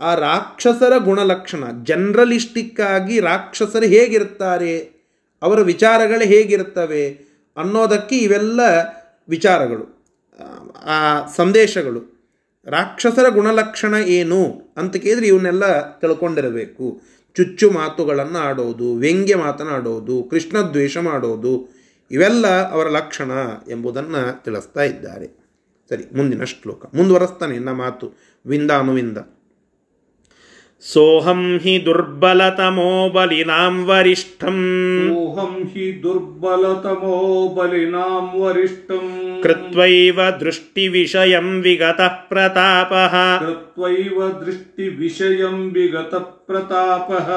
ಆ 0.00 0.12
ರಾಕ್ಷಸರ 0.14 0.94
ಗುಣಲಕ್ಷಣ, 0.98 1.64
ಜನರಲಿಸ್ಟಿಕ್ಕಾಗಿ 1.84 3.16
ರಾಕ್ಷಸರು 3.20 3.86
ಹೇಗಿರ್ತಾರೆ, 3.86 4.74
ಅವರ 5.42 5.60
ವಿಚಾರಗಳು 5.60 6.24
ಹೇಗಿರ್ತವೆ 6.24 7.04
ಅನ್ನೋದಕ್ಕೆ 7.56 8.16
ಇವೆಲ್ಲ 8.18 8.60
ವಿಚಾರಗಳು 9.28 9.86
ಆ 10.94 10.96
ಸಂದೇಶಗಳು. 11.36 12.00
ರಾಕ್ಷಸರ 12.66 13.26
ಗುಣಲಕ್ಷಣ 13.28 13.94
ಏನು 13.94 14.40
ಅಂತ 14.76 14.94
ಕೇಳಿದ್ರೆ 14.96 15.26
ಇವನ್ನೆಲ್ಲ 15.26 15.64
ತಿಳ್ಕೊಂಡಿರಬೇಕು. 15.98 16.86
ಚುಚ್ಚು 17.35 17.67
ಮಾತುಗಳನ್ನು 17.69 18.39
ಆಡೋದು 18.39 18.87
ವ್ಯಂಗ್ಯ 18.95 19.35
ಮಾತನಾಡೋದು 19.35 20.15
ಕೃಷ್ಣ 20.23 20.57
ದ್ವೇಷ 20.73 20.97
ಮಾಡೋದು 21.07 21.53
ಇವೆಲ್ಲ 22.11 22.47
ಅವರ 22.71 22.87
ಲಕ್ಷಣ 22.89 23.31
ಎಂಬುದನ್ನು 23.71 24.21
ತಿಳಿಸ್ತಾ 24.43 24.83
ಇದ್ದಾರೆ 24.83 25.27
ಸರಿ 25.91 26.05
ಮುಂದಿನ 26.17 26.43
ಶ್ಲೋಕ 26.43 26.85
ಮುಂದುವರೆಸ್ತಾನೆ 26.93 27.55
ಇನ್ನ 27.55 27.71
ಮಾತು 27.81 28.07
ವಿಂದ 28.45 28.71
ಅನುವಿಂದ 28.71 29.17
सोऽहं 30.83 31.39
हि 31.59 31.77
दुर्बलतमो 31.79 32.89
बलिनां 33.09 33.85
वरिष्ठम् 33.85 34.59
सोऽहं 35.07 35.53
हि 35.65 35.85
दुर्बलतमो 36.03 37.15
बलिनां 37.55 38.21
वरिष्ठम् 38.33 39.09
कृत्वैव 39.43 40.21
दृष्टिविषयं 40.39 41.47
विगतः 41.61 42.07
प्रतापः 42.29 43.15
कृत्वैव 43.39 44.27
दृष्टिविषयं 44.43 45.57
विगतप्रतापः 46.51 47.27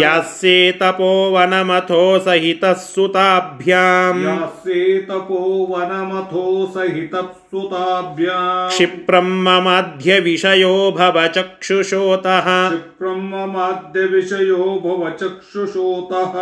यास्ये 0.00 0.70
तपोवनमथो 0.80 2.02
सहितः 2.20 2.72
सुताभ्याम् 2.84 4.22
यास्ये 4.24 4.98
तपोवनमथो 5.10 6.44
सहितः 6.74 7.28
सुताभ्याम् 7.50 8.70
क्षिप्रं 8.70 9.28
ममाध्यविषयो 9.44 10.74
भव 10.98 11.26
चक्षुषोतः 11.36 12.48
क्षिप्रं 12.68 13.22
ममाद्यविषयो 13.30 14.64
भव 14.86 15.08
चक्षुषोतः 15.22 16.34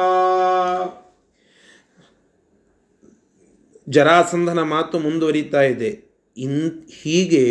ಜರಾಸಂಧನ 3.87 4.61
ಮಾತು 4.73 4.97
ಮುಂದುವರಿತಾ 5.05 5.61
ಇದೆ 5.71 5.89
ಇನ್ 6.37 6.59
ಹೀಗೆ 6.97 7.45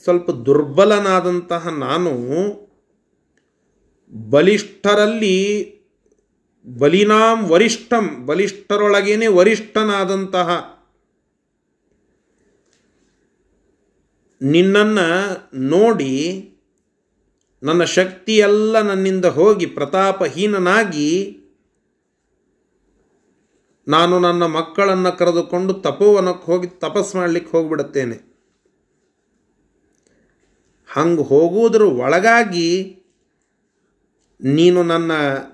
ಸ್ವಲ್ಪ 0.00 0.30
ದುರ್ಬಲನಾದಂತಹ 0.46 1.70
ನಾನು 1.76 2.12
ಬಲಿಷ್ಠರಲ್ಲಿ 4.13 5.37
ಬಲಿನಾಂ 6.79 7.49
ವರಿಷ್ಠಂ, 7.49 8.25
ಬಲಿಷ್ಠರೊಳಗೇನೆ 8.25 9.27
ವರಿಷ್ಠನಾದಂತಹ 9.27 10.73
ನಿನ್ನನ್ನು 14.41 15.07
ನೋಡಿ 15.59 16.49
ನನ್ನ 17.63 17.83
ಶಕ್ತಿಯೆಲ್ಲ 17.83 18.81
ನನ್ನಿಂದ 18.81 19.25
ಹೋಗಿ 19.25 19.65
ಪ್ರತಾಪಹೀನನಾಗಿ 19.65 21.39
ನಾನು 23.87 24.19
ನನ್ನ 24.19 24.45
ಮಕ್ಕಳನ್ನು 24.45 25.17
ಕರೆದುಕೊಂಡು 25.17 25.73
ತಪೋವನಕ್ಕೆ 25.73 26.45
ಹೋಗಿ 26.45 26.67
ತಪಸ್ 26.67 27.15
ಮಾಡಲಿಕ್ಕೆ 27.15 27.57
ಹೋಗಿಬಿಡುತ್ತೇನೆ. 27.57 28.33
ಹಂಗೆ 30.93 31.21
ಹೋಗುವುದರ 31.21 31.81
ಒಳಗಾಗಿ 31.81 32.99
ನೀನು 34.43 34.83
ನನ್ನ 34.83 35.11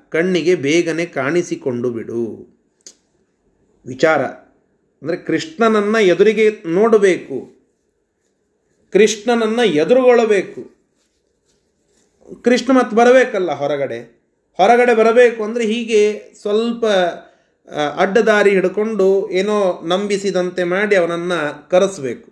ಕಣ್ಣಿಗೆ 0.10 0.56
ಬೇಗನೆ 0.56 1.06
ಕಾಣಿಸಿಕೊಂಡು 1.06 1.90
ಬಿಡು. 1.90 2.50
ವಿಚಾರ. 3.86 4.22
ಅಂದರೆ 5.02 5.18
ಕೃಷ್ಣನನ್ನು 5.18 6.04
ಎದುರಿಗೆ 6.04 6.64
ನೋಡಬೇಕು. 6.66 7.52
ಕೃಷ್ಣನನ್ನು 8.92 9.66
ಎದುರುಗೊಳ್ಳಬೇಕು. 9.66 10.80
ಕೃಷ್ಣ 12.44 12.72
ಮತ್ತೆ 12.72 12.96
ಬರಬೇಕಲ್ಲ 12.96 13.52
ಹೊರಗಡೆ? 13.52 14.22
ಹೊರಗಡೆ 14.54 14.94
ಬರಬೇಕು 14.96 15.44
ಅಂದರೆ 15.44 15.66
ಹೀಗೆ 15.66 16.34
ಸ್ವಲ್ಪ 16.42 16.86
ಅಡ್ಡದಾರಿ 17.98 18.50
ಹಿಡ್ಕೊಂಡು 18.50 19.32
ಏನೋ 19.32 19.82
ನಂಬಿಸಿದಂತೆ 19.86 20.64
ಮಾಡಿ 20.64 20.96
ಅವನನ್ನು 20.96 21.70
ಕರೆಸಬೇಕು. 21.70 22.32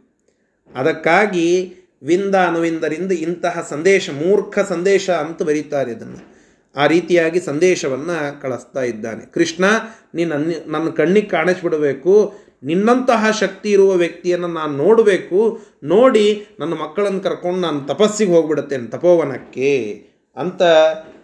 ಅದಕ್ಕಾಗಿ 0.76 1.74
ವಿಂದ 2.04 2.36
ಅನುವಿಂದರಿಂದ 2.36 3.12
ಇಂತಹ 3.12 3.68
ಸಂದೇಶ, 3.70 4.10
ಮೂರ್ಖ 4.10 4.60
ಸಂದೇಶ 4.60 5.10
ಅಂತ 5.10 5.44
ಬರೀತಾರೆ 5.44 5.92
ಇದನ್ನು. 5.92 6.37
ಆ 6.78 6.88
ರೀತಿಯಾಗಿ 6.88 7.40
ಸಂದೇಶವನ್ನು 7.40 8.42
ಕಳಿಸ್ತಾ 8.42 8.82
ಇದ್ದಾನೆ. 8.82 9.26
ಕೃಷ್ಣ, 9.26 9.66
ನೀನು 10.14 10.36
ನನ್ನ 10.72 10.90
ಕಣ್ಣಿಗೆ 10.90 11.28
ಕಾಣಿಸ್ಬಿಡಬೇಕು. 11.28 12.36
ನಿನ್ನಂತಹ 12.64 13.32
ಶಕ್ತಿ 13.32 13.72
ಇರುವ 13.72 13.94
ವ್ಯಕ್ತಿಯನ್ನು 13.94 14.48
ನಾನು 14.48 14.78
ನೋಡಬೇಕು. 14.78 15.60
ನೋಡಿ, 15.84 16.48
ನನ್ನ 16.60 16.74
ಮಕ್ಕಳನ್ನು 16.74 17.20
ಕರ್ಕೊಂಡು 17.20 17.60
ನಾನು 17.60 17.82
ತಪಸ್ಸಿಗೆ 17.82 18.32
ಹೋಗ್ಬಿಡುತ್ತೇನೆ 18.32 18.88
ತಪೋವನಕ್ಕೆ 18.88 20.04
ಅಂತ 20.36 20.64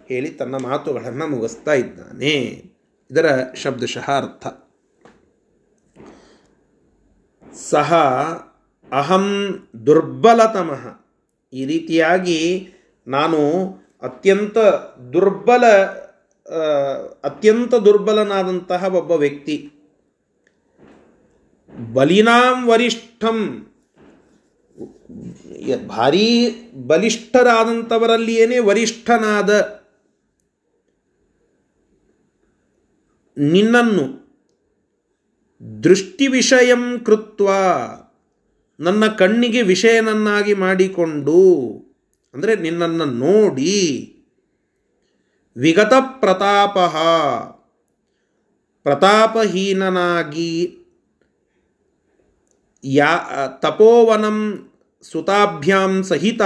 ಹೇಳಿ 0.08 0.30
ತನ್ನ 0.30 0.54
ಮಾತುಗಳನ್ನು 0.54 1.26
ಮುಗಿಸ್ತಾ 1.26 1.72
ಇದ್ದಾನೆ. 1.74 2.64
ಇದರ 3.10 3.26
ಶಬ್ದಶಃ 3.54 4.10
ಅರ್ಥ. 4.10 4.46
ಸಹ 7.54 7.94
ಅಹಂ 8.92 9.58
ದುರ್ಬಲತಮಃ. 9.86 11.04
ಈ 11.52 11.64
ರೀತಿಯಾಗಿ 11.64 12.68
ನಾನು 13.06 13.38
ಅತ್ಯಂತ 14.04 14.58
ದುರ್ಬಲ 15.12 15.64
ಅತ್ಯಂತ 17.24 17.74
ದುರ್ಬಲನಾದಂತಹ 17.74 18.82
ಒಬ್ಬ 18.94 19.10
ವ್ಯಕ್ತಿ. 19.10 19.56
ಬಲಿನಾಂ 21.92 22.58
ವರಿಷ್ಠಂ. 22.68 23.38
ಭಾರೀ 25.88 26.28
ಬಲಿಷ್ಠರಾದಂಥವರಲ್ಲಿಯೇ 26.86 28.58
ವರಿಷ್ಠನಾದ 28.58 29.50
ನಿನ್ನನ್ನು 33.36 34.04
ದೃಷ್ಟಿ 35.84 36.26
ವಿಷಯಂ 36.26 36.82
ಕೃತ್ವ, 37.00 37.48
ನನ್ನ 38.80 39.06
ಕಣ್ಣಿಗೆ 39.06 39.62
ವಿಷಯನನ್ನಾಗಿ 39.62 40.54
ಮಾಡಿಕೊಂಡು 40.54 41.38
ಅಂದರೆ 42.34 42.56
ನಿನ್ನನ್ನು 42.56 43.04
ನೋಡಿ. 43.04 44.10
ವಿಗತ 45.56 45.92
ಪ್ರತಾಪ. 46.20 46.78
ಪ್ರತಾಪಹೀನನಾಗಿ 48.82 50.78
ಯಾ, 52.84 53.18
ತಪೋವನಂ 53.62 54.68
ಸುತಾಭ್ಯಾಂ 55.02 56.02
ಸಹಿತ. 56.02 56.42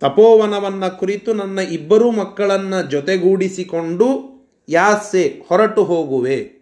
ತಪೋವನವನ್ನು 0.00 0.98
ಕುರಿತು 0.98 1.34
ನನ್ನ 1.34 1.58
ಇಬ್ಬರು 1.58 2.10
ಮಕ್ಕಳನ್ನು 2.10 2.90
ಜೊತೆಗೂಡಿಸಿಕೊಂಡು 2.90 4.36
ಯಾಸೆ 4.68 5.42
ಹೊರಟು 5.48 5.84
ಹೋಗುವೆ. 5.84 6.56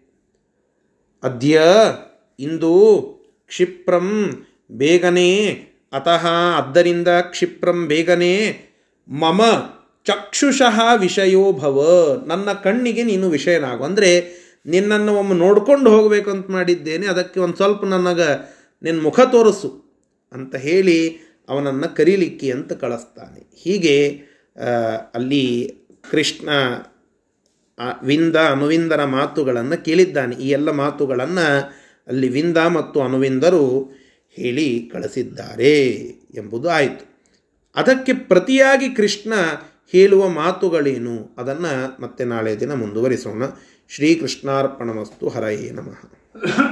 ಅದ್ಯ 1.23 1.63
ಇಂದು 2.41 3.03
ಕ್ಷಿಪ್ರಂ 3.47 4.31
ಬೇಗನೆ 4.73 5.31
ಅತಃ 5.95 6.25
ಆದ್ದರಿಂದ 6.59 7.11
ಕ್ಷಿಪ್ರಂ 7.33 7.79
ಬೇಗನೆ 7.87 8.35
ಮಮ 9.09 9.43
ಚಕ್ಷುಷಃ 10.07 10.79
ವಿಷಯೋ 10.97 11.45
ಭವ 11.53 11.79
ನನ್ನ 12.27 12.49
ಕಣ್ಣಿಗೆ 12.65 13.03
ನೀನು 13.03 13.27
ವಿಷಯನಾಗು. 13.29 13.83
ಅಂದರೆ 13.85 14.11
ನಿನ್ನನ್ನು 14.67 15.13
ಒಮ್ಮೆ 15.19 15.35
ನೋಡ್ಕೊಂಡು 15.37 15.89
ಹೋಗಬೇಕು 15.91 16.29
ಅಂತ 16.31 16.47
ಮಾಡಿದ್ದೇನೆ, 16.51 17.07
ಅದಕ್ಕೆ 17.07 17.39
ಒಂದು 17.41 17.57
ಸ್ವಲ್ಪ 17.57 17.85
ನನಗೆ 17.85 18.29
ನಿನ್ನ 18.83 18.99
ಮುಖ 19.03 19.21
ತೋರಿಸು 19.33 19.71
ಅಂತ 20.33 20.55
ಹೇಳಿ 20.67 20.99
ಅವನನ್ನು 21.49 21.89
ಕರೀಲಿಕ್ಕೆ 21.97 22.49
ಅಂತ 22.53 22.73
ಕಳಿಸ್ತಾನೆ. 22.83 23.41
ಹೀಗೆ 23.57 23.97
ಅಲ್ಲಿ 25.15 25.45
ಕೃಷ್ಣ 26.11 26.49
ವಿಂದ, 28.03 28.37
ಅನುವಿಂದರ 28.55 29.03
ಮಾತುಗಳನ್ನು 29.17 29.77
ಕೇಳಿದ್ದಾನೆ. 29.85 30.35
ಈ 30.37 30.49
ಎಲ್ಲ 30.49 30.71
ಮಾತುಗಳನ್ನು 30.85 31.47
ಅಲ್ಲಿ 32.09 32.29
ವಿಂದ 32.29 32.59
ಮತ್ತು 32.77 32.99
ಅನುವಿಂದರು 33.01 33.65
ಹೇಳಿ 34.37 34.91
ಕಳಿಸಿದ್ದಾರೆ 34.93 35.91
ಎಂಬುದು 36.35 36.71
ಆಯಿತು. 36.71 37.15
ಅದಕ್ಕೆ 37.77 38.15
ಪ್ರತಿಯಾಗಿ 38.15 38.95
ಕೃಷ್ಣ 38.95 39.33
ಹೇಳುವ 39.93 40.29
ಮಾತುಗಳೇನು? 40.29 41.35
ಅದನ್ನು 41.39 42.03
ಮತ್ತೆ 42.03 42.25
ನಾಳೆ 42.25 42.61
ದಿನ 42.61 42.73
ಮುಂದುವರಿಸೋಣ. 42.73 43.43
ಶ್ರೀಕೃಷ್ಣಾರ್ಪಣಮಸ್ತು 43.89 45.29
ಹರಯೇ 45.29 45.71
ನಮಃ. 45.71 46.13